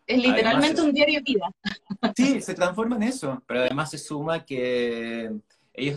[0.07, 1.51] Es literalmente un diario de vida.
[2.17, 3.43] Sí, se transforma en eso.
[3.47, 5.31] Pero además se suma que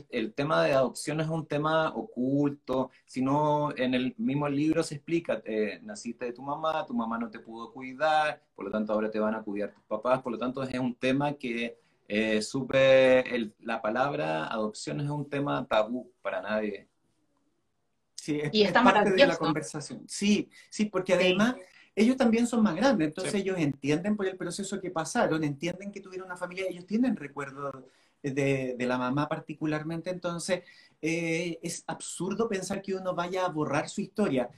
[0.10, 5.42] el tema de adopción es un tema oculto, sino en el mismo libro se explica,
[5.46, 9.10] eh, naciste de tu mamá, tu mamá no te pudo cuidar, por lo tanto ahora
[9.10, 13.54] te van a cuidar tus papás, por lo tanto es un tema que eh, supe,
[13.60, 16.88] la palabra adopción es un tema tabú para nadie.
[18.16, 20.04] Sí, es, y está parte de la conversación.
[20.08, 21.56] Sí, sí, porque además
[21.96, 26.02] ellos también son más grandes, entonces ellos entienden por el proceso que pasaron, entienden que
[26.02, 27.84] tuvieron una familia, ellos tienen recuerdos
[28.24, 30.64] de, la mamá particularmente, entonces
[31.02, 34.50] eh, es absurdo pensar que uno vaya a borrar su historia.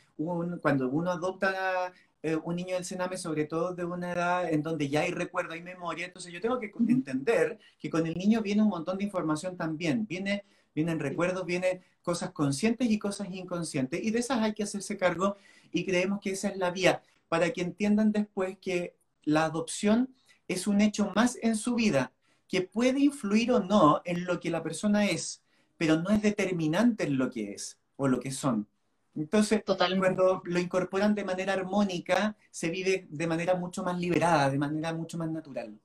[0.61, 1.93] cuando uno adopta
[2.25, 5.53] eh, un niño del Sename, sobre todo de una edad en donde ya hay recuerdo,
[5.53, 9.03] hay memoria, entonces yo tengo que entender que con el niño viene un montón de
[9.03, 14.53] información también, viene, vienen recuerdos, vienen cosas conscientes y cosas inconscientes, y de esas hay
[14.53, 15.35] que hacerse cargo
[15.73, 20.09] y creemos que esa es la vía, para que entiendan después que la adopción
[20.47, 22.13] es un hecho más en su vida,
[22.53, 25.41] que puede influir o no en lo que la persona es,
[25.75, 28.67] pero no es determinante en lo que es o lo que son.
[29.15, 34.59] Entonces, cuando lo incorporan de manera armónica, se vive de manera mucho más liberada, de
[34.59, 35.75] manera mucho más natural.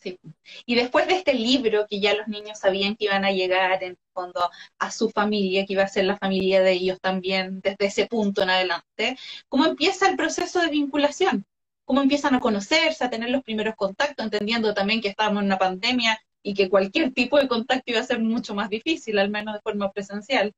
[0.00, 0.18] Sí.
[0.66, 3.96] Y después de este libro, que ya los niños sabían que iban a llegar en
[4.12, 8.06] fondo a su familia, que iba a ser la familia de ellos también desde ese
[8.06, 9.16] punto en adelante,
[9.48, 11.46] ¿cómo empieza el proceso de vinculación?
[11.88, 15.56] Cómo empiezan a conocerse, a tener los primeros contactos, entendiendo también que estábamos en una
[15.56, 19.54] pandemia y que cualquier tipo de contacto iba a ser mucho más difícil, al menos
[19.54, 20.52] de forma presencial.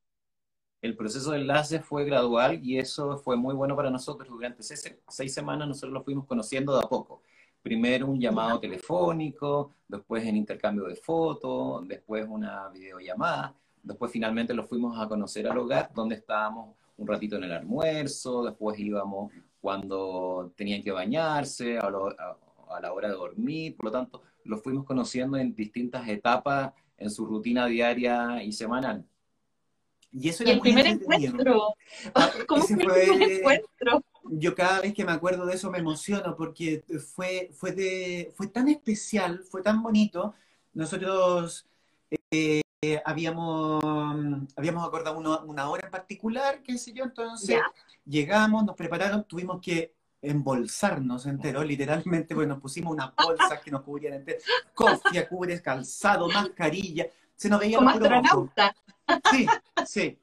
[0.83, 4.29] El proceso de enlace fue gradual y eso fue muy bueno para nosotros.
[4.29, 7.23] Durante seis, seis semanas nosotros lo fuimos conociendo de a poco.
[7.63, 14.65] Primero un llamado telefónico, después en intercambio de fotos, después una videollamada, después finalmente lo
[14.65, 20.53] fuimos a conocer al hogar, donde estábamos un ratito en el almuerzo, después íbamos cuando
[20.57, 25.55] tenían que bañarse, a, la hora de dormir, por lo tanto, los fuimos conociendo en
[25.55, 29.05] distintas etapas en su rutina diaria y semanal.
[30.13, 31.75] Y eso el primer encuentro.
[32.15, 34.05] Ah, ¿Cómo fue el primer encuentro?
[34.25, 38.49] yo cada vez que me acuerdo de eso me emociono porque fue, fue, de, fue
[38.49, 40.35] tan especial, fue tan bonito.
[40.73, 41.67] Nosotros
[42.31, 42.61] eh,
[43.05, 43.83] habíamos,
[44.57, 47.59] habíamos acordado una, hora en particular, qué sé yo, entonces
[48.05, 53.83] llegamos, nos prepararon, tuvimos que embolsarnos entero, literalmente, pues nos pusimos unas bolsas que nos
[53.83, 54.39] cubrían entero,
[54.75, 58.75] cofia, cubres, calzado, mascarilla, se nos veía Como astronauta.
[59.31, 59.47] Sí,
[59.87, 60.19] sí.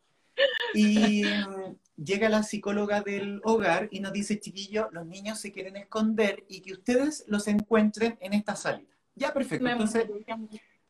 [0.75, 5.77] Y mm, llega la psicóloga del hogar y nos dice, chiquillo, los niños se quieren
[5.77, 8.93] esconder y que ustedes los encuentren en esta salida.
[9.15, 9.67] Ya, perfecto.
[9.67, 10.05] Entonces,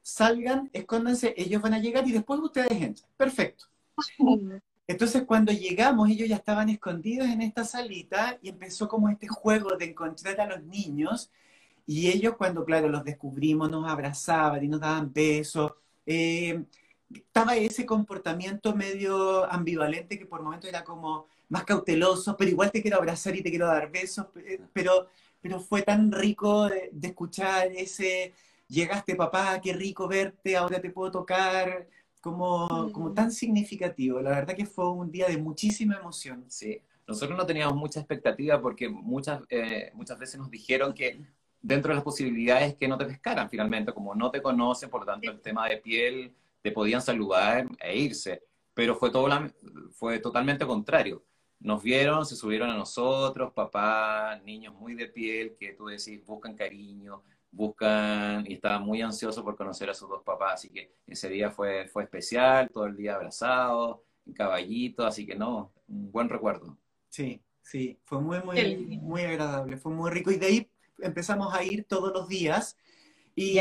[0.02, 3.10] salgan, escóndanse, ellos van a llegar y después ustedes entran.
[3.15, 3.65] Perfecto.
[4.88, 9.76] Entonces, cuando llegamos, ellos ya estaban escondidos en esta salita y empezó como este juego
[9.78, 11.30] de encontrar a los niños.
[11.86, 15.73] Y ellos, cuando, claro, los descubrimos, nos abrazaban y nos daban besos.
[16.06, 16.63] Eh,
[17.13, 22.82] estaba ese comportamiento medio ambivalente que por momentos era como más cauteloso, pero igual te
[22.82, 25.08] quiero abrazar y te quiero dar besos, eh, pero,
[25.41, 28.34] pero fue tan rico de, escuchar ese,
[28.67, 31.88] llegaste papá, qué rico verte, ahora te puedo tocar,
[32.21, 34.19] como, como tan significativo.
[34.21, 36.45] La verdad que fue un día de muchísima emoción.
[36.47, 41.21] Sí, nosotros no teníamos mucha expectativa porque muchas, eh, muchas veces nos dijeron que
[41.62, 45.06] dentro de las posibilidades que no te pescaran finalmente, como no te conocen, por lo
[45.06, 49.30] tanto el tema de piel te podían saludar e irse, pero fue, todo
[49.93, 51.23] fue totalmente contrario.
[51.60, 56.56] Nos vieron, se subieron a nosotros, papás, niños muy de piel, que tú decís, buscan
[56.56, 61.29] cariño, buscan, y estaba muy ansioso por conocer a sus dos papás, así que ese
[61.29, 66.29] día fue, fue especial, todo el día abrazado, en caballito, así que no, un buen
[66.29, 66.77] recuerdo.
[67.10, 71.63] Sí, sí, fue muy, muy, muy agradable, fue muy rico, y de ahí empezamos a
[71.63, 72.77] ir todos los días,
[73.39, 73.60] y,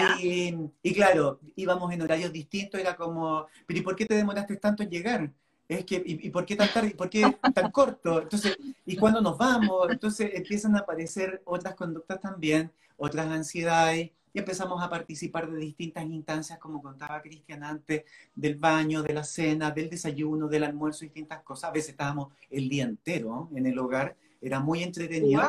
[0.82, 4.82] y, claro, íbamos en horarios distintos, era como, pero ¿y por qué te demoraste tanto
[4.82, 5.30] en llegar?
[5.68, 6.88] Es que, ¿y, por qué tan tarde?
[6.88, 7.24] ¿Y por qué
[7.54, 8.22] tan corto?
[8.22, 9.88] Entonces, ¿y cuándo nos vamos?
[9.90, 16.04] Entonces empiezan a aparecer otras conductas también, otras ansiedades, y empezamos a participar de distintas
[16.04, 21.42] instancias, como contaba Cristian antes, del baño, de la cena, del desayuno, del almuerzo, distintas
[21.42, 21.70] cosas.
[21.70, 25.42] A veces estábamos el día entero en el hogar, era muy entretenido.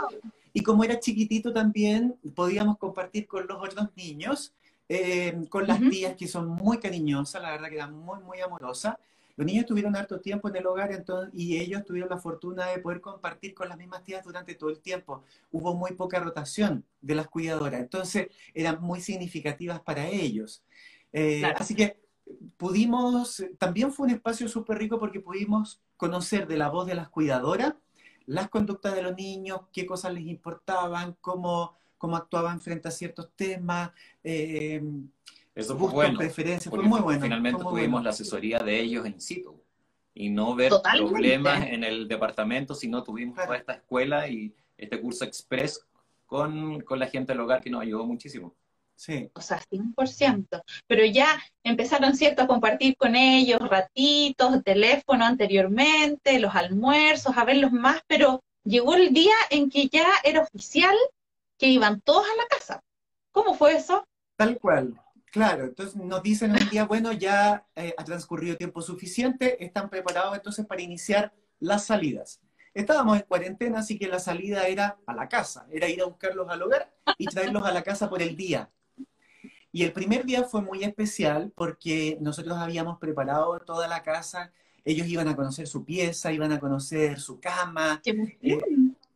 [0.54, 4.54] Y como era chiquitito también, podíamos compartir con los otros niños,
[4.88, 8.96] eh, con las tías que son muy cariñosas, la verdad que eran muy, muy amorosas.
[9.38, 12.80] Los niños tuvieron harto tiempo en el hogar entonces, y ellos tuvieron la fortuna de
[12.80, 15.24] poder compartir con las mismas tías durante todo el tiempo.
[15.52, 20.64] Hubo muy poca rotación de las cuidadoras, entonces eran muy significativas para ellos.
[21.14, 22.02] Eh, así que
[22.58, 27.10] pudimos, también fue un espacio súper rico porque pudimos conocer de la voz de las
[27.10, 27.76] cuidadoras
[28.28, 33.32] las conductas de los niños, qué cosas les importaban, cómo, cómo actuaban frente a ciertos
[33.36, 33.92] temas.
[34.24, 34.84] Eh,
[35.58, 36.20] Eso fue bueno.
[36.20, 36.70] Preferencias.
[36.70, 37.20] Fue muy bueno.
[37.20, 39.60] Finalmente tuvimos la asesoría de ellos en situ
[40.14, 45.26] y no ver problemas en el departamento, sino tuvimos toda esta escuela y este curso
[45.26, 45.84] express
[46.28, 48.56] con, con la gente del hogar que nos ayudó muchísimo.
[48.96, 49.30] Sí.
[49.34, 50.62] O sea, 100%.
[50.86, 57.72] Pero ya empezaron, ¿cierto?, a compartir con ellos ratitos, teléfono anteriormente, los almuerzos, a verlos
[57.72, 60.96] más, pero llegó el día en que ya era oficial
[61.58, 62.84] que iban todos a la casa.
[63.32, 64.04] ¿Cómo fue eso?
[64.36, 65.00] Tal cual.
[65.32, 70.36] Claro, entonces nos dicen un día, bueno, ya eh, ha transcurrido tiempo suficiente, están preparados
[70.36, 72.42] entonces para iniciar las salidas.
[72.74, 76.48] Estábamos en cuarentena, así que la salida era a la casa, era ir a buscarlos
[76.50, 78.70] al hogar y traerlos a la casa por el día.
[79.72, 84.52] Y el primer día fue muy especial porque nosotros habíamos preparado toda la casa,
[84.86, 88.60] ellos iban a conocer su pieza, iban a conocer su cama, eh,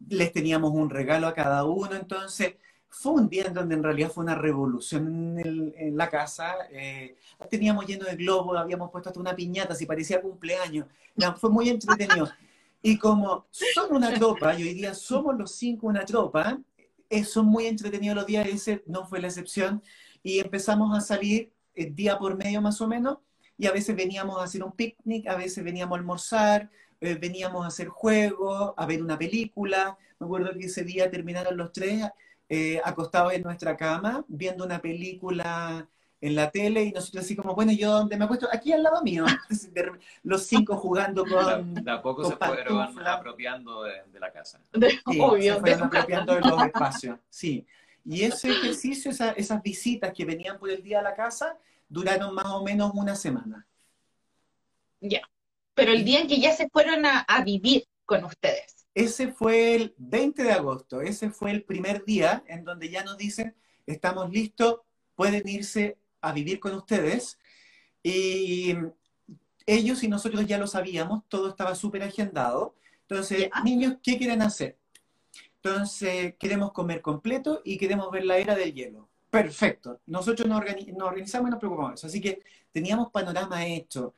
[0.10, 2.56] les teníamos un regalo a cada uno, entonces
[2.92, 6.56] fue un día en donde en realidad fue una revolución en, la casa.
[6.72, 7.16] Eh,
[7.50, 10.86] teníamos lleno de globos, habíamos puesto hasta una piñata, si parecía cumpleaños.
[11.40, 12.30] fue muy entretenido.
[12.84, 16.60] Y como son una tropa, y hoy día somos los cinco una tropa,
[17.12, 19.84] eh, son muy entretenidos los días, ese no fue la excepción
[20.24, 23.20] y empezamos a salir eh, día por medio más o menos,
[23.56, 27.64] y a veces veníamos a hacer un picnic, a veces veníamos a almorzar, eh, veníamos
[27.64, 29.98] a hacer juegos, a ver una película.
[30.20, 32.10] Me acuerdo que ese día terminaron los tres
[32.54, 35.88] eh, acostados en nuestra cama, viendo una película
[36.20, 39.02] en la tele y nosotros así como, bueno, yo donde me acuesto, aquí al lado
[39.04, 39.26] mío,
[40.24, 41.74] los cinco jugando con...
[41.74, 44.60] De a poco se fueron apropiando de, la casa.
[45.18, 47.66] Obvio, se fueron apropiando de los espacios, sí.
[48.04, 52.48] Y ese ejercicio, esas visitas que venían por el día a la casa, duraron más
[52.48, 53.66] o menos una semana.
[55.00, 55.22] Ya.
[55.74, 58.71] Pero el día en que ya se fueron a, vivir con ustedes.
[58.94, 63.18] Ese fue el 20 de agosto, ese fue el primer día en donde ya nos
[63.18, 64.82] dicen, estamos listos,
[65.16, 67.40] pueden irse a vivir con ustedes.
[68.04, 68.76] Y
[69.66, 72.76] ellos y nosotros ya lo sabíamos, todo estaba súper agendado.
[73.02, 74.78] Entonces, niños, ¿qué quieren hacer?
[75.64, 79.08] Entonces, queremos comer completo y queremos ver la era del hielo.
[79.30, 80.02] Perfecto.
[80.08, 82.08] Nosotros nos, organizamos y nos preocupamos de eso.
[82.08, 84.14] Así que teníamos panorama hecho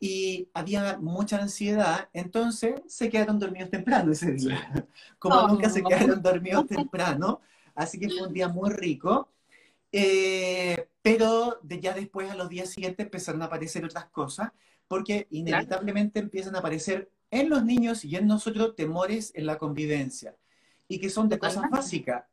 [0.00, 4.86] y había mucha ansiedad, entonces se quedaron dormidos temprano ese día.
[5.18, 7.40] Como nunca se quedaron dormidos temprano.
[7.74, 9.30] Así que fue un día muy rico.
[9.90, 14.50] Eh, pero de ya después, a los días siguientes, empezaron a aparecer otras cosas,
[14.88, 20.34] porque inevitablemente empiezan a aparecer en los niños y en nosotros temores en la convivencia,
[20.88, 22.24] y que son de cosas básicas.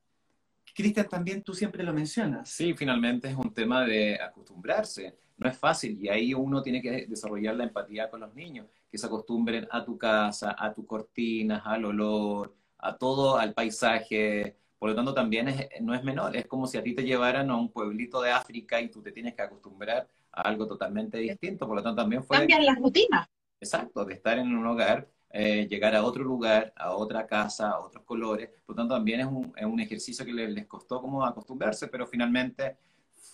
[0.73, 2.49] Cristian, también tú siempre lo mencionas.
[2.49, 5.17] Sí, finalmente es un tema de acostumbrarse.
[5.41, 8.97] No es fácil y ahí uno tiene que desarrollar la empatía con los niños, que
[8.97, 14.89] se acostumbren a tu casa, a tus cortinas, al olor, a todo, al paisaje, por
[14.89, 15.45] lo tanto, también
[15.81, 16.35] no es menor.
[16.35, 19.11] Es como si a ti te llevaran a un pueblito de África y tú te
[19.11, 21.67] tienes que acostumbrar a algo totalmente distinto.
[21.67, 22.37] Por lo tanto, también fue...
[22.37, 23.29] Cambian las rutinas.
[23.59, 27.79] Exacto, de estar en un hogar, eh, llegar a otro lugar, a otra casa, a
[27.79, 28.49] otros colores.
[28.65, 32.07] Por lo tanto, también es un, es un ejercicio que les, costó como acostumbrarse, pero
[32.07, 32.77] finalmente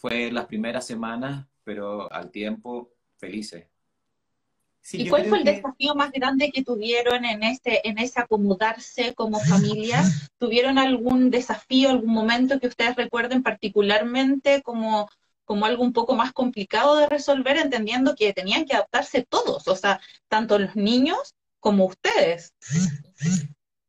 [0.02, 3.68] fue las primeras semanas, pero al tiempo felices.
[4.94, 9.42] ¿Y cuál fue el desafío más grande que tuvieron en este, en ese acomodarse como
[9.42, 10.02] familia?
[10.40, 15.10] ¿Tuvieron algún desafío, algún momento que ustedes recuerden particularmente como,
[15.44, 19.76] como algo un poco más complicado de resolver, entendiendo que tenían que adaptarse todos, o
[19.76, 20.00] sea,
[20.30, 22.54] tanto los niños como ustedes?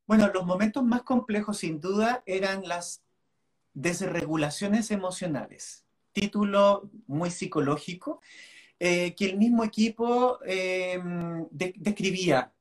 [0.05, 3.03] Bueno, los momentos más complejos sin duda eran las
[3.72, 5.85] desregulaciones emocionales.
[6.21, 8.21] Título muy psicológico
[8.81, 11.01] eh, que el mismo equipo eh,
[11.51, 12.53] describía.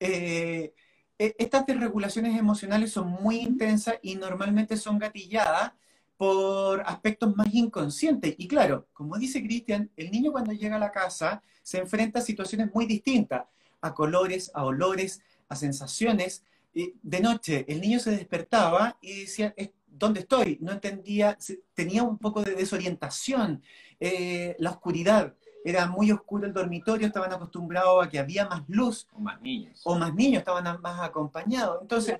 [0.00, 0.74] Eh,
[1.18, 5.72] e, estas desregulaciones emocionales son muy intensas y normalmente son gatilladas
[6.16, 8.34] por aspectos más inconscientes.
[8.38, 12.22] Y claro, como dice Cristian, el niño cuando llega a la casa se enfrenta a
[12.22, 13.46] situaciones muy distintas,
[13.80, 16.42] a colores, a olores, a sensaciones.
[16.74, 19.54] De noche el niño se despertaba y decía,
[20.02, 20.58] ¿dónde estoy?
[20.60, 21.38] No entendía,
[21.74, 23.62] tenía un poco de desorientación,
[24.00, 25.32] eh, la oscuridad.
[25.64, 29.06] Era muy oscuro el dormitorio, estaban acostumbrados a que había más luz.
[29.12, 29.80] O más niños.
[29.84, 31.78] O más niños, estaban más acompañados.
[31.80, 32.18] Entonces,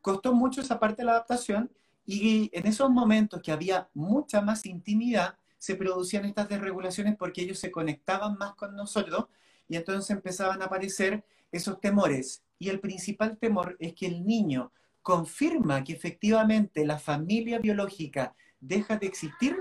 [0.00, 1.70] costó mucho esa parte de la adaptación
[2.06, 7.58] y en esos momentos que había mucha más intimidad, se producían estas desregulaciones porque ellos
[7.58, 9.26] se conectaban más con nosotros
[9.68, 12.42] y entonces empezaban a aparecer esos temores.
[12.58, 14.72] Y el principal temor es que el niño
[15.02, 19.56] confirma que efectivamente la familia biológica deja de existir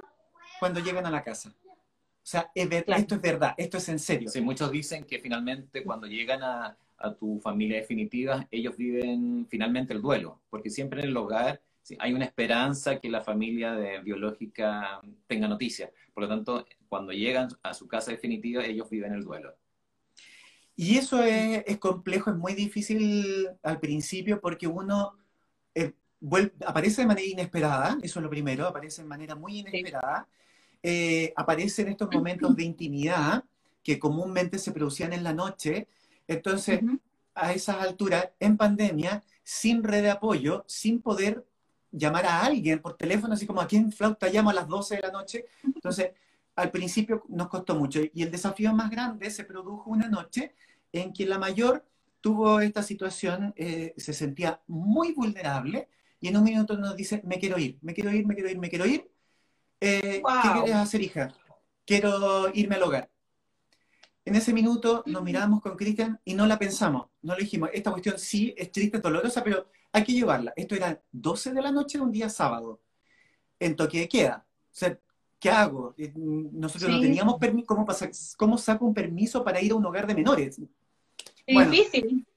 [0.60, 1.56] cuando llegan a la casa.
[1.66, 4.30] O sea, esto es verdad, esto es en serio.
[4.30, 6.78] Sí, muchos dicen que finalmente cuando llegan a,
[7.18, 11.62] tu familia definitiva, ellos viven finalmente el duelo, porque siempre en el hogar
[11.98, 15.92] hay una esperanza que la familia biológica tenga noticias.
[16.14, 19.56] Por lo tanto, cuando llegan a su casa definitiva, ellos viven el duelo.
[20.76, 25.19] Y eso es, es complejo, es muy difícil al principio porque uno
[26.66, 30.28] aparece de manera inesperada, eso es lo primero, aparece de manera muy inesperada.
[30.82, 33.44] Eh, aparecen estos momentos de intimidad
[33.84, 35.88] que comúnmente se producían en la noche.
[36.28, 36.82] Entonces,
[37.34, 41.46] a esas alturas, en pandemia, sin red de apoyo, sin poder
[41.92, 45.02] llamar a alguien por teléfono, así como a quién flauta llama a las 12 de
[45.02, 45.46] la noche.
[45.64, 46.12] Entonces,
[46.56, 48.02] al principio nos costó mucho.
[48.14, 50.54] Y el desafío más grande se produjo una noche
[50.92, 51.86] en que la mayor
[52.22, 55.88] tuvo esta situación, eh, se sentía muy vulnerable
[56.20, 58.60] y en un minuto nos dice, me quiero ir, me quiero ir, me quiero ir,
[58.60, 59.10] me quiero ir.
[59.80, 61.34] Eh, ¿Qué quieres hacer, hija?
[61.86, 63.10] Quiero irme al hogar.
[64.26, 67.90] En ese minuto nos miramos con Cristian y no la pensamos, no le dijimos, esta
[67.92, 70.54] cuestión sí es triste, dolorosa, pero hay que llevarla.
[70.56, 72.82] Esto era 12 de la noche un día sábado,
[73.60, 74.46] en toque de queda.
[74.48, 75.00] O sea,
[75.40, 75.96] ¿qué hago?
[75.98, 77.88] Eh, nosotros no teníamos permiso, ¿cómo,
[78.38, 80.62] ¿cómo saco un permiso para ir a un hogar de menores?
[81.48, 82.28] difícil.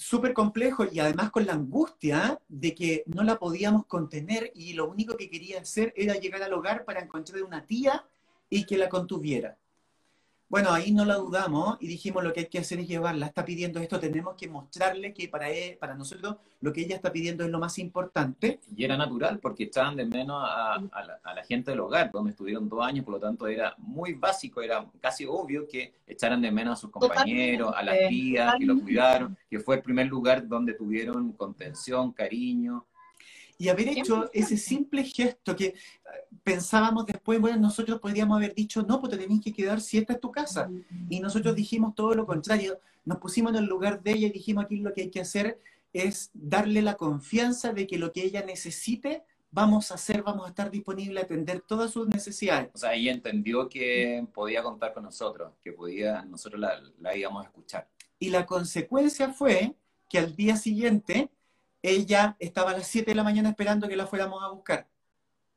[0.00, 4.88] Súper complejo y además con la angustia de que no la podíamos contener y lo
[4.88, 8.06] único que quería hacer era llegar al hogar para encontrar una tía
[8.48, 9.58] y que la contuviera.
[10.50, 13.26] Bueno, ahí no la dudamos y dijimos lo que hay que hacer es llevarla.
[13.26, 17.12] Está pidiendo esto, tenemos que mostrarle que para, él, para nosotros lo que ella está
[17.12, 18.58] pidiendo es lo más importante.
[18.76, 22.84] Y era natural porque echaban de menos a, la, gente del hogar, donde estuvieron dos
[22.84, 26.80] años, por lo tanto era muy básico, era casi obvio que echaran de menos a
[26.80, 31.30] sus compañeros, a las tías que lo cuidaron, que fue el primer lugar donde tuvieron
[31.34, 32.86] contención, cariño,
[33.60, 35.74] y haber hecho ese simple gesto que eh,
[36.42, 40.14] pensábamos después, bueno, nosotros podríamos haber dicho, no, pues te tenés que quedar si esta
[40.14, 40.70] es tu casa.
[41.10, 44.64] Y nosotros dijimos todo lo contrario, nos pusimos en el lugar de ella y dijimos
[44.64, 45.60] aquí lo que hay que hacer
[45.92, 50.48] es darle la confianza de que lo que ella necesite, vamos a hacer, vamos a
[50.48, 52.70] estar disponibles a atender todas sus necesidades.
[52.72, 57.44] O sea, ella entendió que podía contar con nosotros, que podía, nosotros la, la íbamos
[57.44, 57.86] a escuchar.
[58.18, 59.74] Y la consecuencia fue
[60.08, 61.28] que al día siguiente
[61.82, 64.88] ella estaba a las 7 de la mañana esperando que la fuéramos a buscar.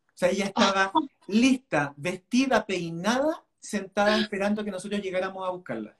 [0.07, 0.91] O sea, ella estaba
[1.28, 5.97] lista, vestida, peinada, sentada esperando que nosotros llegáramos a buscarla.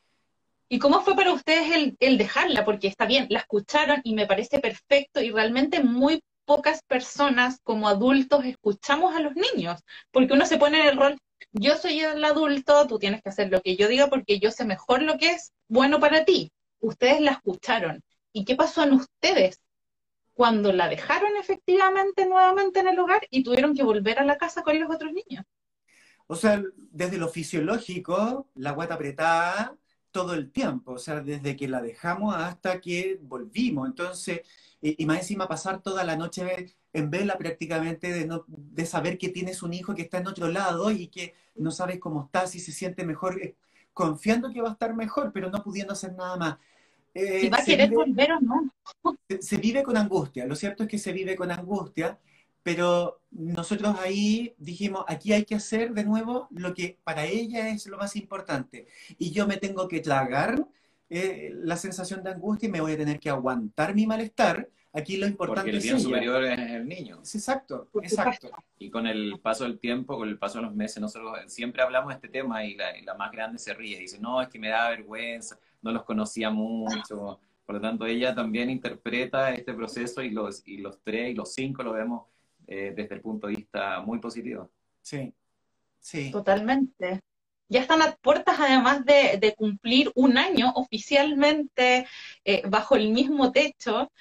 [0.70, 2.66] ¿Y cómo fue para ustedes el, dejarla?
[2.66, 7.88] Porque está bien, la escucharon y me parece perfecto y realmente muy pocas personas como
[7.88, 11.18] adultos escuchamos a los niños, porque uno se pone en el rol,
[11.52, 14.66] yo soy el adulto, tú tienes que hacer lo que yo diga porque yo sé
[14.66, 16.52] mejor lo que es bueno para ti.
[16.80, 18.02] Ustedes la escucharon.
[18.34, 19.62] ¿Y qué pasó en ustedes
[20.34, 24.64] cuando la dejaron efectivamente nuevamente en el hogar y tuvieron que volver a la casa
[24.64, 25.46] con los otros niños?
[26.28, 29.78] O sea, desde lo fisiológico, la guata apretada
[30.12, 33.88] todo el tiempo, o sea, desde que la dejamos hasta que volvimos.
[33.88, 34.42] Entonces,
[34.82, 39.30] y, más encima pasar toda la noche en vela prácticamente de, no, de saber que
[39.30, 42.60] tienes un hijo que está en otro lado y que no sabes cómo está, si
[42.60, 43.56] se siente mejor, eh,
[43.94, 46.58] confiando que va a estar mejor, pero no pudiendo hacer nada más.
[47.14, 48.74] Eh, si va a querer volver o no.
[49.40, 52.18] Se, vive con angustia, lo cierto es que se vive con angustia,
[52.64, 57.86] pero nosotros ahí dijimos, aquí hay que hacer de nuevo lo que para ella es
[57.88, 58.88] lo más importante.
[59.20, 60.66] Y yo me tengo que tragar
[61.10, 64.70] eh, la sensación de angustia y me voy a tener que aguantar mi malestar.
[64.96, 67.18] Aquí lo importante Porque el bien superior es el niño.
[67.18, 68.52] exacto, exacto.
[68.78, 72.10] Y con el paso del tiempo, con el paso de los meses, nosotros siempre hablamos
[72.10, 73.98] de este tema y la, y la más grande se ríe.
[73.98, 77.40] Dice, no, es que me da vergüenza, no los conocía mucho.
[77.66, 81.54] Por lo tanto, ella también interpreta este proceso y los, y los tres y los
[81.54, 82.26] cinco lo vemos
[82.68, 84.70] eh, desde el punto de vista muy positivo.
[85.02, 85.34] Sí,
[86.00, 86.32] sí.
[86.32, 87.20] Totalmente.
[87.70, 92.06] Ya están a puertas, además de, cumplir un año oficialmente
[92.46, 94.12] eh, bajo el mismo techo.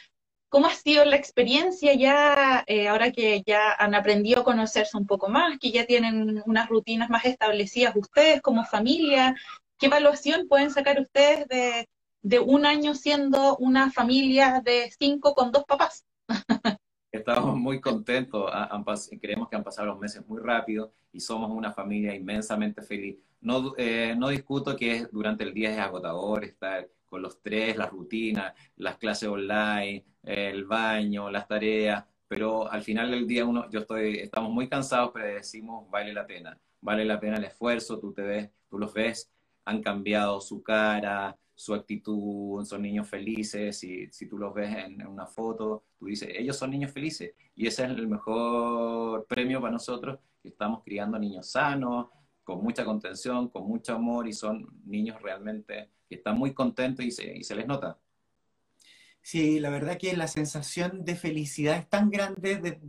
[0.48, 5.06] ¿Cómo ha sido la experiencia ya, eh, ahora que ya han aprendido a conocerse un
[5.06, 9.34] poco más, que ya tienen unas rutinas más establecidas ustedes como familia?
[9.82, 11.88] ¿Qué evaluación pueden sacar ustedes de,
[12.22, 16.06] de un año siendo una familia de cinco con dos papás?
[17.10, 18.48] Estamos muy contentos,
[19.20, 23.18] creemos que han pasado los meses muy rápido y somos una familia inmensamente feliz.
[23.40, 27.90] No, eh, no discuto que durante el día es agotador estar con los tres, las
[27.90, 33.80] rutinas, las clases online, el baño, las tareas, pero al final del día uno, yo
[33.80, 38.12] estoy, estamos muy cansados, pero decimos vale la pena, vale la pena el esfuerzo, tú
[38.12, 39.32] te ves, tú los ves,
[39.64, 45.06] han cambiado su cara, su actitud, son niños felices, si, si tú los ves en,
[45.06, 47.34] una foto, tú dices, ellos son niños felices.
[47.54, 52.08] Y ese es el mejor premio para nosotros, que estamos criando niños sanos,
[52.42, 57.10] con mucha contención, con mucho amor, y son niños realmente que están muy contentos y
[57.10, 57.98] se, les nota.
[59.20, 62.80] Sí, la verdad que la sensación de felicidad es tan grande,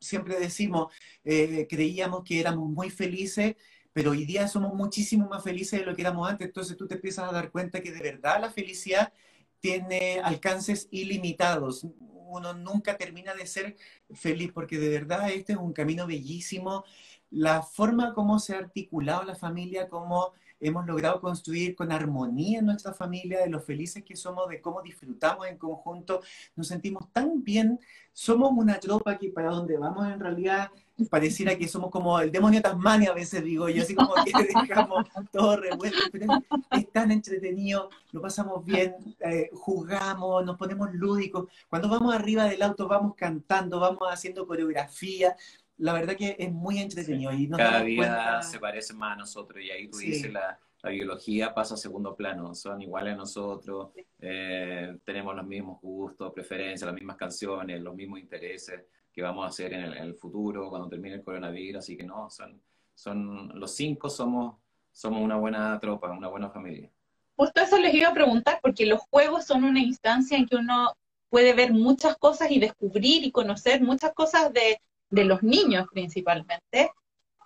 [0.00, 3.54] siempre decimos, eh, creíamos que éramos muy felices,
[3.96, 6.96] pero hoy día somos muchísimo más felices de lo que éramos antes, entonces tú te
[6.96, 9.10] empiezas a dar cuenta que de verdad la felicidad
[9.58, 11.86] tiene alcances ilimitados.
[12.28, 13.74] Uno nunca termina de ser
[14.12, 16.84] feliz porque de verdad este es un camino bellísimo.
[17.30, 22.92] La forma como se ha articulado la familia, cómo hemos logrado construir con armonía nuestra
[22.92, 26.20] familia, de lo felices que somos, de cómo disfrutamos en conjunto,
[26.54, 27.80] nos sentimos tan bien,
[28.12, 30.70] somos una tropa que para donde vamos en realidad
[31.04, 34.32] pareciera que somos como el demonio Tasmania a veces digo yo, así como que
[34.66, 36.26] dejamos todo revuelto, pero
[36.70, 42.62] es, tan entretenido, lo pasamos bien, eh, jugamos, nos ponemos lúdicos, cuando vamos arriba del
[42.62, 45.36] auto vamos cantando, vamos haciendo coreografía,
[45.78, 47.30] la verdad que es muy entretenido.
[47.32, 51.52] Y Cada día se parece más a nosotros y ahí tú dices la, la, biología
[51.52, 56.94] pasa a segundo plano, son iguales a nosotros, eh, tenemos los mismos gustos, preferencias, las
[56.94, 58.86] mismas canciones, los mismos intereses
[59.16, 62.60] que vamos a hacer en el, futuro cuando termine el coronavirus, así que no, son,
[62.94, 64.56] son los cinco somos,
[64.92, 66.90] somos una buena tropa, una buena familia.
[67.34, 70.92] Justo eso les iba a preguntar, porque los juegos son una instancia en que uno
[71.30, 76.90] puede ver muchas cosas y descubrir y conocer muchas cosas de, de los niños principalmente,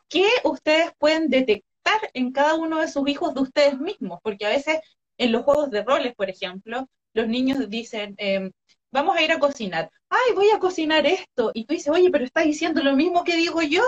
[0.09, 4.19] ¿qué ustedes pueden detectar en cada uno de sus hijos de ustedes mismos?
[4.25, 4.81] Porque a veces
[5.19, 8.51] en los juegos de roles, por ejemplo, los niños dicen, em,
[8.93, 12.25] vamos a ir a cocinar, ay, voy a cocinar esto, y tú dices, oye, pero
[12.25, 13.83] estás diciendo lo mismo que digo yo.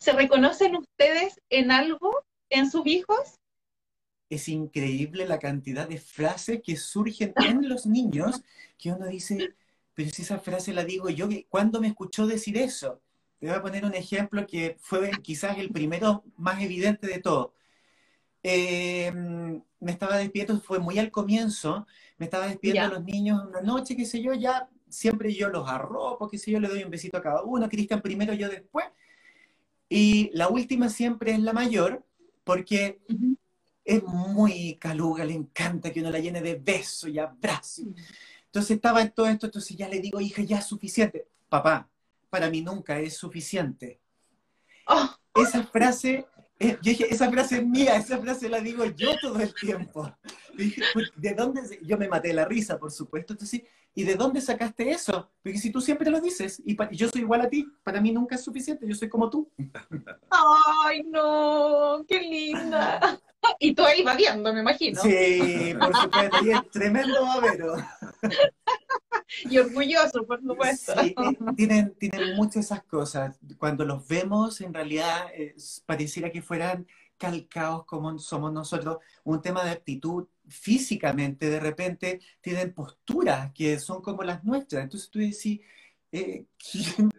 [0.00, 3.34] ¿Se reconocen ustedes en algo en sus hijos?
[4.30, 8.42] Es increíble la cantidad de frases que surgen en los niños
[8.76, 9.54] que uno dice,
[9.94, 13.00] pero si esa frase la digo yo, ¿cuándo me escuchó decir eso?
[13.40, 17.54] Te voy a poner un ejemplo que fue quizás el primero más evidente de todo.
[18.42, 19.12] Eh,
[19.80, 21.86] me estaba despierto, fue muy al comienzo,
[22.18, 25.68] me estaba despidiendo a los niños una noche, qué sé yo, ya siempre yo los
[25.68, 28.86] arropo, qué sé yo, le doy un besito a cada uno, Cristian primero, yo después.
[29.88, 32.04] Y la última siempre es la mayor,
[32.44, 33.00] porque
[33.84, 37.86] es muy caluga, le encanta que uno la llene de besos y abrazos.
[38.46, 41.26] Entonces estaba en todo esto, entonces ya le digo, hija, ya es suficiente.
[41.48, 41.88] Papá,
[42.30, 44.00] para mí nunca es suficiente.
[44.86, 45.08] Oh.
[45.34, 46.26] Esa frase,
[46.58, 50.12] yo dije, esa frase es mía, esa frase la digo yo todo el tiempo.
[50.56, 50.82] dije,
[51.16, 51.62] ¿de dónde?
[51.82, 53.32] Yo me maté la risa, por supuesto.
[53.32, 53.62] Entonces,
[53.94, 55.30] ¿y de dónde sacaste eso?
[55.42, 58.34] Porque si tú siempre lo dices, y yo soy igual a ti, para mí nunca
[58.34, 59.48] es suficiente, yo soy como tú.
[60.30, 62.04] ¡Ay, no!
[62.08, 63.20] ¡Qué linda!
[63.60, 65.00] Y tú ahí viendo, me imagino.
[65.02, 67.74] Sí, por supuesto, y es tremendo babero.
[69.44, 70.94] Y orgulloso, por supuesto.
[71.02, 71.14] Sí,
[71.54, 73.38] tienen, tienen muchas esas cosas.
[73.58, 75.26] Cuando los vemos, en realidad,
[75.84, 76.86] pareciera que fueran
[77.18, 78.98] calcados como somos nosotros.
[79.24, 84.84] Un tema de actitud físicamente, de repente, tienen posturas que son como las nuestras.
[84.84, 85.60] Entonces tú decís,
[86.10, 86.46] eh,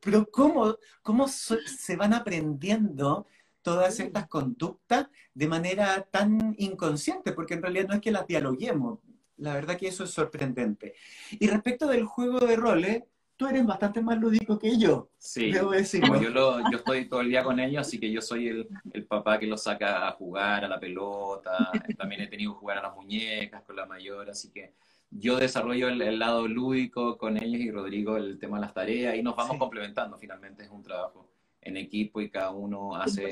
[0.00, 3.26] pero ¿cómo, cómo se van aprendiendo
[3.66, 9.00] todas estas conductas de manera tan inconsciente, porque en realidad no es que las dialoguemos.
[9.38, 10.94] La verdad que eso es sorprendente.
[11.32, 13.02] Y respecto del juego de roles,
[13.34, 15.10] tú eres bastante más lúdico que yo.
[15.18, 16.22] Sí, debo decirlo.
[16.22, 16.30] Yo,
[16.70, 19.48] yo estoy todo el día con ellos, así que yo soy el, el, papá que
[19.48, 21.72] los saca a jugar a la pelota.
[21.98, 24.74] También he tenido que jugar a las muñecas con la mayor, así que
[25.10, 29.24] yo desarrollo el, lado lúdico con ellos y Rodrigo el tema de las tareas y
[29.24, 30.16] nos vamos complementando.
[30.18, 31.35] Finalmente es un trabajo
[31.66, 33.28] en equipo y cada uno hace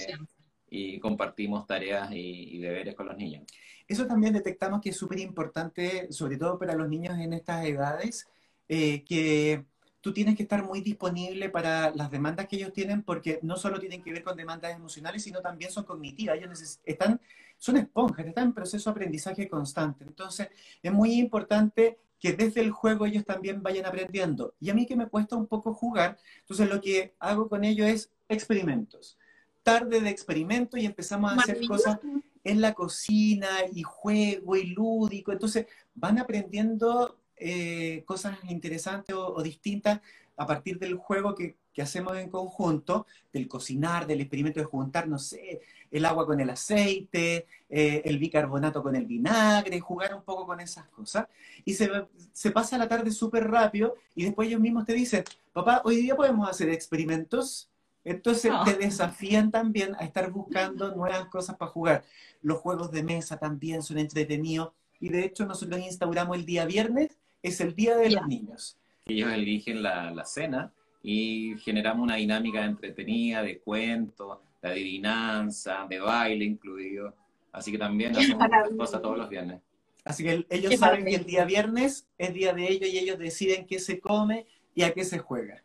[0.69, 3.45] y compartimos tareas y, deberes con los niños.
[3.87, 8.27] Eso también detectamos que es súper importante, sobre todo para los niños en estas edades,
[8.69, 9.65] eh, que
[10.01, 13.79] tú tienes que estar muy disponible para las demandas que ellos tienen, porque no solo
[13.79, 16.37] tienen que ver con demandas emocionales, sino también son cognitivas.
[16.37, 17.21] Ellos están,
[17.57, 20.05] son esponjas, están en proceso de aprendizaje constante.
[20.05, 20.49] Entonces,
[20.83, 24.55] es muy importante que desde el juego ellos también vayan aprendiendo.
[24.59, 27.87] Y a mí que me cuesta un poco jugar, entonces lo que hago con ellos
[27.87, 29.19] es experimentos.
[29.63, 31.99] Tarde de experimento y empezamos a hacer cosas
[32.45, 35.33] en la cocina y juego y lúdico.
[35.33, 40.01] Entonces van aprendiendo eh, cosas interesantes o, distintas
[40.37, 45.09] a partir del juego que, que, hacemos en conjunto, del cocinar, del experimento de juntar,
[45.09, 45.61] no sé,
[45.91, 50.61] el agua con el aceite, eh, el bicarbonato con el vinagre, jugar un poco con
[50.61, 51.29] esas cosas.
[51.65, 51.89] Y se,
[52.33, 56.17] se pasa la tarde súper rápido y después ellos mismos te dicen, papá, hoy día
[56.17, 57.71] podemos hacer experimentos.
[58.05, 62.05] Entonces te desafían también a estar buscando nuevas cosas para jugar.
[62.43, 64.73] Los juegos de mesa también son entretenidos.
[65.01, 68.79] Y de hecho nosotros instauramos el día viernes, es el día de los niños.
[69.07, 76.01] Ellos eligen la, la cena y generamos una dinámica entretenida, de cuentos, de adivinanza, de
[76.01, 77.15] baile incluido.
[77.53, 79.61] Así que también hacemos cosas todos los viernes.
[80.05, 83.67] Así que ellos saben que el día viernes es día de ellos y ellos deciden
[83.67, 85.63] qué se come y a qué se juega.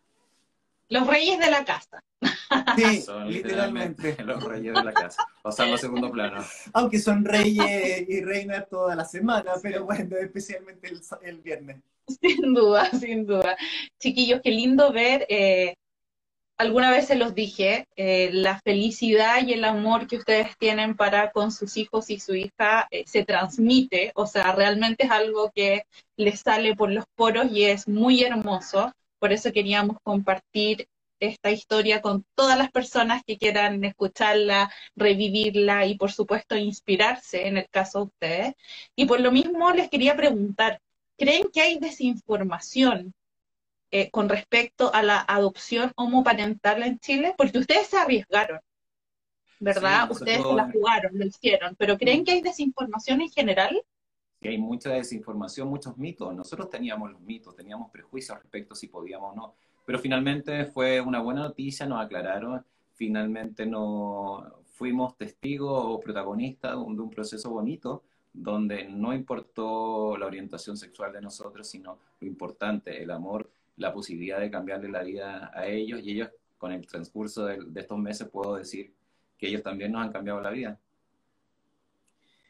[0.88, 2.04] Los reyes de la casa.
[2.76, 4.16] Sí, literalmente.
[4.24, 5.26] Los reyes de la casa.
[5.42, 6.44] Pasamos a segundo plano.
[6.74, 10.92] Aunque son reyes y reinas toda la semana, pero bueno, especialmente
[11.22, 11.82] el, viernes.
[12.08, 13.56] Sin duda, sin duda.
[14.00, 15.76] Chiquillos, qué lindo ver eh,
[16.60, 21.32] alguna vez se los dije, eh, la felicidad y el amor que ustedes tienen para
[21.32, 25.86] con sus hijos y su hija eh, se transmite, o sea, realmente es algo que
[26.18, 28.92] les sale por los poros y es muy hermoso.
[29.20, 30.88] Por eso queríamos compartir
[31.20, 37.58] esta historia con todas las personas que quieran escucharla, revivirla y por supuesto inspirarse en
[37.58, 38.54] el caso de ustedes.
[38.96, 40.82] Y por lo mismo les quería preguntar,
[41.18, 43.14] ¿creen que hay desinformación
[43.92, 47.34] eh, con respecto a la adopción homoparental en Chile?
[47.38, 48.60] Porque ustedes se arriesgaron,
[49.60, 50.10] ¿verdad?
[50.12, 53.84] ustedes la jugaron, lo hicieron, pero ¿creen que hay desinformación en general?
[54.40, 56.34] Que hay mucha desinformación, muchos mitos.
[56.34, 59.56] Nosotros teníamos los mitos, teníamos prejuicios respecto si podíamos o no,
[59.90, 62.64] pero finalmente fue una buena noticia, nos aclararon,
[62.94, 70.78] finalmente no fuimos testigos o protagonistas de un proceso bonito donde no importó la orientación
[70.78, 75.66] sexual de nosotros, sino lo importante, el amor la posibilidad de cambiarle la vida a
[75.66, 76.02] ellos.
[76.04, 76.30] Y ellos
[76.60, 78.94] con el transcurso de, estos meses puedo decir
[79.40, 80.80] que ellos también nos han cambiado la vida.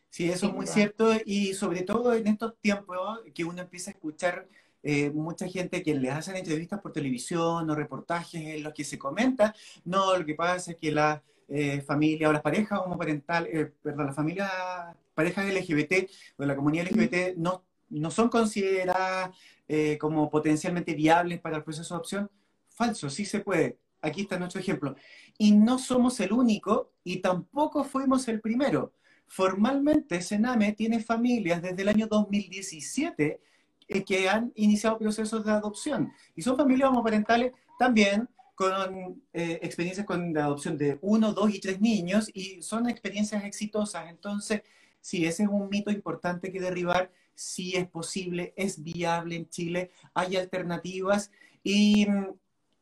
[0.09, 1.13] Sí, eso es muy cierto.
[1.23, 4.45] Y sobre todo en estos tiempos que uno empieza a escuchar
[4.83, 8.97] eh, mucha gente que les hacen entrevistas por televisión o reportajes en los que se
[8.97, 9.53] comenta,
[9.85, 14.05] no, lo que pasa es que la eh, familia o las parejas homoparentales, eh, perdón,
[14.05, 14.51] las familias,
[15.15, 16.07] parejas LGBT
[16.37, 19.35] o la comunidad LGBT no, no son consideradas
[19.67, 22.31] eh, como potencialmente viables para el proceso de adopción?
[22.69, 23.79] Falso, sí se puede.
[24.01, 24.95] Aquí está nuestro ejemplo.
[25.37, 28.93] Y no somos el único y tampoco fuimos el primero.
[29.27, 33.41] Formalmente, Sename tiene familias desde el año 2017
[33.89, 36.13] eh, que han iniciado procesos de adopción.
[36.35, 41.59] Y son familias homoparentales también con eh, experiencias con la adopción de uno, dos y
[41.59, 44.09] tres niños y son experiencias exitosas.
[44.09, 44.61] Entonces,
[45.01, 49.91] sí, ese es un mito importante que derribar sí es posible, es viable en Chile,
[50.13, 51.31] hay alternativas
[51.63, 52.33] y mm,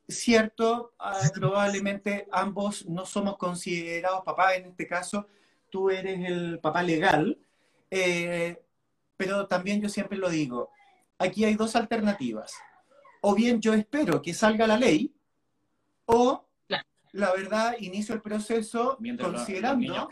[0.07, 5.27] cierto, ah, probablemente ambos no somos considerados papás, en este caso
[5.69, 7.37] tú eres el papá legal,
[7.91, 8.61] eh,
[9.15, 10.71] pero también yo siempre lo digo,
[11.17, 12.53] aquí hay dos alternativas.
[13.21, 15.13] O bien yo espero que salga la ley,
[16.05, 16.45] o
[17.13, 20.09] la verdad inicio el proceso considerando,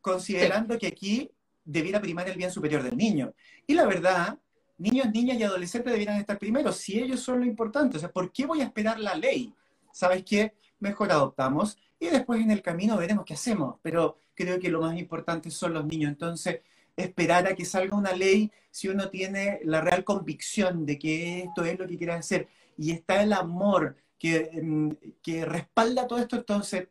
[0.00, 1.30] considerando que aquí
[1.64, 3.32] debiera primar el bien superior del niño.
[3.66, 4.38] Y la verdad,
[4.78, 7.96] niños, niñas y adolescentes debieran estar primero, si ellos son lo importante.
[7.96, 9.52] O sea, ¿por qué voy a esperar la ley?
[9.92, 10.54] ¿Sabes qué?
[10.78, 13.76] Mejor adoptamos y después en el camino veremos qué hacemos.
[13.82, 16.10] Pero creo que lo más importante son los niños.
[16.10, 16.60] Entonces,
[16.96, 21.64] esperar a que salga una ley si uno tiene la real convicción de que esto
[21.64, 24.90] es lo que quiere hacer y está el amor que, mm,
[25.22, 26.88] que respalda todo esto, entonces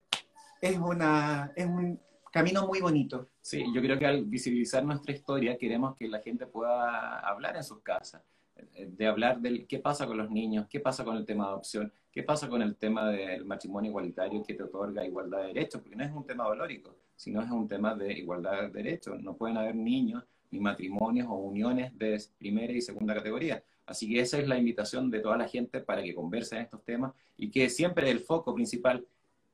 [0.62, 1.99] es, una, es un
[2.32, 3.30] camino muy bonito.
[3.41, 7.64] Sí, yo creo que al visibilizar nuestra historia queremos que la gente pueda hablar en
[7.64, 8.22] sus casas,
[8.56, 11.49] eh, de hablar del qué pasa con los niños, qué pasa con el tema de
[11.51, 15.82] adopción, qué pasa con el tema del matrimonio igualitario que te otorga igualdad de derechos,
[15.82, 19.22] porque no es un tema valórico, sino es un tema de igualdad de derechos.
[19.22, 23.63] No pueden haber niños ni matrimonios o uniones de primera y segunda categoría.
[23.86, 27.13] Así que esa es la invitación de toda la gente para que conversen estos temas
[27.38, 29.05] y que siempre el foco principal,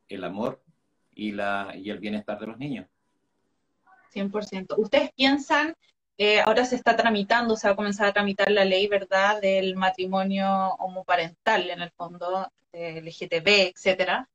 [0.08, 0.62] el amor
[1.14, 2.88] y, la, y el bienestar de los niños.
[4.14, 4.76] 100%.
[4.78, 5.76] ¿Ustedes piensan,
[6.18, 9.76] eh, ahora se está tramitando, se va a comenzar a tramitar la ley, ¿verdad?, del
[9.76, 10.48] matrimonio
[10.80, 14.30] homoparental, en el fondo, LGTB, etcétera.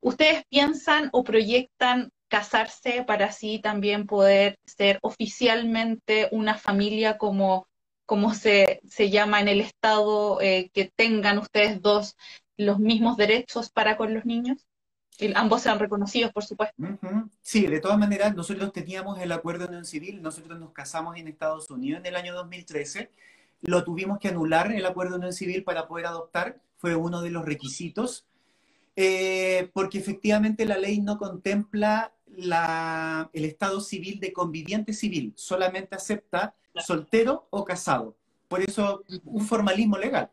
[0.00, 7.68] ¿Ustedes piensan o proyectan casarse para así también poder ser oficialmente una familia como,
[8.06, 12.16] como se, se llama en el Estado, eh, que tengan ustedes dos
[12.56, 14.66] los mismos derechos para con los niños?
[15.36, 16.74] ambos sean reconocidos, por supuesto.
[17.42, 21.28] Sí, de todas maneras, nosotros teníamos el acuerdo de unión civil, nosotros nos casamos en
[21.28, 23.10] Estados Unidos en el año 2013,
[23.60, 27.30] lo tuvimos que anular el acuerdo de unión civil para poder adoptar, fue uno de
[27.30, 28.26] los requisitos,
[28.96, 35.94] eh, porque efectivamente la ley no contempla la, el estado civil de conviviente civil, solamente
[35.94, 38.16] acepta soltero o casado,
[38.48, 40.30] por eso un formalismo legal.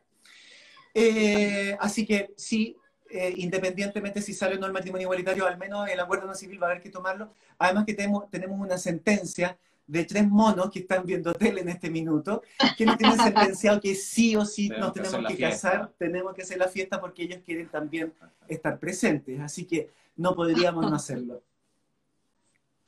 [0.93, 2.75] Eh, así que sí,
[3.09, 6.61] eh, independientemente si sale o no el matrimonio igualitario, al menos el acuerdo no civil
[6.61, 7.33] va a haber que tomarlo.
[7.57, 9.57] Además que tenemos, tenemos una sentencia
[9.89, 12.43] de tres monos que están viendo tele en este minuto,
[12.77, 16.59] que nos tienen sentenciado que sí o sí nos tenemos que, casar, tenemos que hacer
[16.59, 18.13] la fiesta porque ellos quieren también
[18.47, 21.41] estar presentes, así que no podríamos no hacerlo.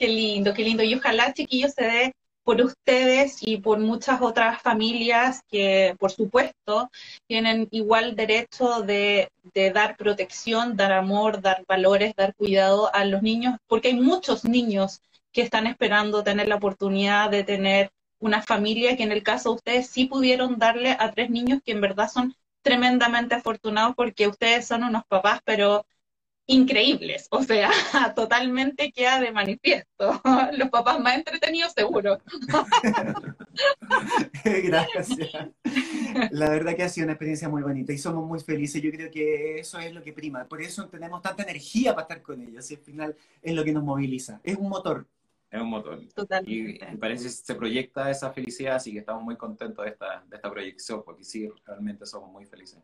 [0.02, 0.82] Qué lindo, qué lindo.
[0.82, 6.89] Y ojalá, chiquillos, se dé por ustedes y por muchas otras familias que, por supuesto,
[7.28, 9.30] tienen igual derecho de,
[9.76, 15.04] dar protección, dar amor, dar valores, dar cuidado a los niños, porque hay muchos niños
[15.32, 19.56] que están esperando tener la oportunidad de tener una familia que en el caso de
[19.58, 24.66] ustedes sí pudieron darle a tres niños que en verdad son tremendamente afortunados porque ustedes
[24.66, 25.86] son unos papás, pero
[26.52, 27.70] increíbles, o sea,
[28.16, 30.22] totalmente queda de manifiesto.
[30.58, 32.20] Los papás más entretenidos seguro.
[34.43, 35.10] Gracias.
[36.32, 38.82] La verdad que ha sido una experiencia muy bonita y somos muy felices.
[38.82, 40.45] Yo creo que eso es lo que prima.
[40.45, 43.72] Por eso tenemos tanta energía para estar con ellos y al final es lo que
[43.72, 44.41] nos moviliza.
[44.43, 45.08] Es un motor.
[45.49, 46.02] Es un motor.
[46.14, 46.86] Totalmente.
[46.91, 50.36] Y, parece que se proyecta esa felicidad, así que estamos muy contentos de esta, de
[50.36, 52.80] esta proyección, porque sí, realmente somos muy felices.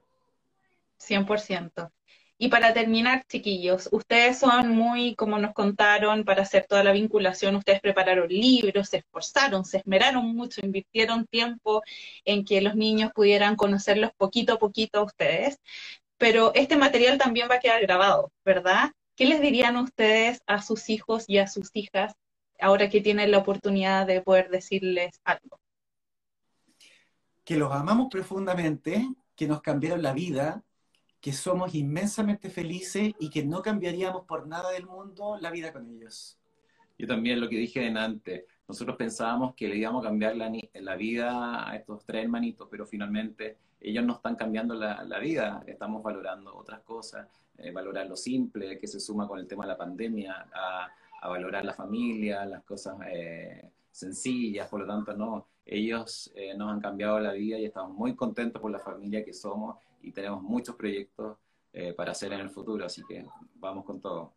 [0.99, 1.91] 100%.
[2.39, 7.55] Y para terminar, chiquillos, ustedes son muy, como nos contaron, para hacer toda la vinculación,
[7.55, 11.81] ustedes prepararon libros, se esforzaron, se esmeraron mucho, invirtieron tiempo
[12.25, 15.59] en que los niños pudieran conocerlos poquito a poquito a ustedes.
[16.17, 18.91] Pero este material también va a quedar grabado, ¿verdad?
[19.15, 22.13] ¿Qué les dirían ustedes a sus hijos y a sus hijas
[22.59, 25.59] ahora que tienen la oportunidad de poder decirles algo?
[27.43, 30.63] Que los amamos profundamente, que nos cambiaron la vida,
[31.27, 35.85] que somos inmensamente felices y que no cambiaríamos por nada del mundo la vida con
[35.85, 36.37] ellos.
[36.97, 40.49] Yo también lo que dije en antes, nosotros pensábamos que le íbamos a cambiar la,
[40.75, 45.65] la vida a estos tres hermanitos, pero finalmente ellos no están cambiando la, la vida,
[45.67, 49.71] estamos valorando otras cosas, eh, valorar lo simple, que se suma con el tema de
[49.73, 50.87] la pandemia, a,
[51.19, 56.71] a valorar la familia, las cosas eh, sencillas, por lo tanto, no, ellos eh, nos
[56.71, 60.41] han cambiado la vida y estamos muy contentos por la familia que somos y tenemos
[60.41, 61.37] muchos proyectos
[61.73, 63.25] eh, para hacer en el futuro, así que
[63.55, 64.33] vamos con todo.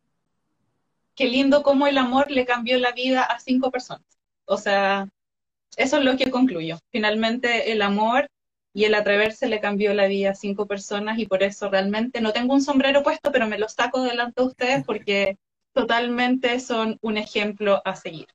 [1.15, 4.07] Qué lindo cómo el amor le cambió la vida a cinco personas.
[4.47, 5.09] O sea,
[5.77, 6.79] eso es lo que concluyo.
[6.91, 8.29] Finalmente el amor
[8.73, 12.33] y el atreverse le cambió la vida a cinco personas y por eso realmente no
[12.33, 15.39] tengo un sombrero puesto, pero me lo saco delante de ustedes porque
[15.73, 18.29] totalmente son un ejemplo a seguir.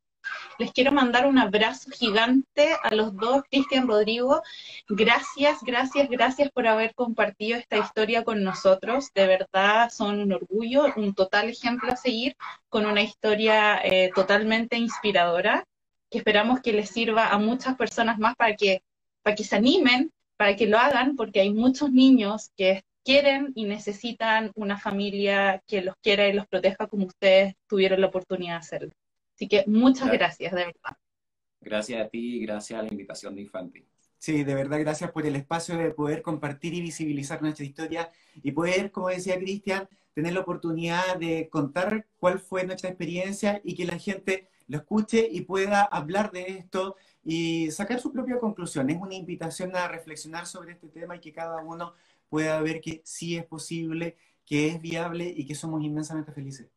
[0.58, 4.42] Les quiero mandar un abrazo gigante a los dos, Cristian Rodrigo.
[4.88, 9.12] Gracias, gracias, gracias por haber compartido esta historia con nosotros.
[9.14, 12.38] De verdad son un orgullo, un total ejemplo a seguir,
[12.70, 15.66] con una historia eh, totalmente inspiradora,
[16.10, 18.82] que esperamos que les sirva a muchas personas más para que,
[19.24, 23.66] para que se animen, para que lo hagan, porque hay muchos niños que quieren y
[23.66, 28.60] necesitan una familia que los quiera y los proteja como ustedes tuvieron la oportunidad de
[28.60, 28.92] hacerlo.
[29.36, 30.98] Así que muchas gracias, de verdad.
[31.62, 33.86] Gracias a ti y gracias a la invitación de Infantil.
[34.18, 38.52] Sí, de verdad, gracias por el espacio de poder compartir y visibilizar nuestra historia y
[38.52, 43.86] poder, como decía Cristian, tener la oportunidad de contar cuál fue nuestra experiencia y que
[43.86, 48.90] la gente lo escuche y pueda hablar de esto y sacar su propia conclusión.
[48.90, 51.94] Es una invitación a reflexionar sobre este tema y que cada uno
[52.30, 56.68] pueda ver que sí es posible, que es viable y que somos inmensamente felices.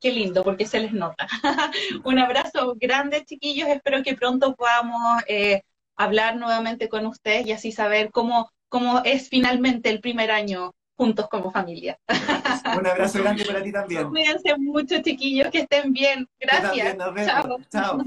[0.00, 1.26] Qué lindo, porque se les nota.
[2.04, 3.68] Un abrazo grande, chiquillos.
[3.68, 5.62] Espero que pronto podamos eh,
[5.96, 11.28] hablar nuevamente con ustedes y así saber cómo, cómo es finalmente el primer año juntos
[11.28, 11.98] como familia.
[12.78, 14.08] Un abrazo grande para ti también.
[14.08, 16.28] Cuídense mucho, chiquillos, que estén bien.
[16.38, 16.96] Gracias.
[17.24, 17.58] Chao.
[17.70, 18.04] Chao.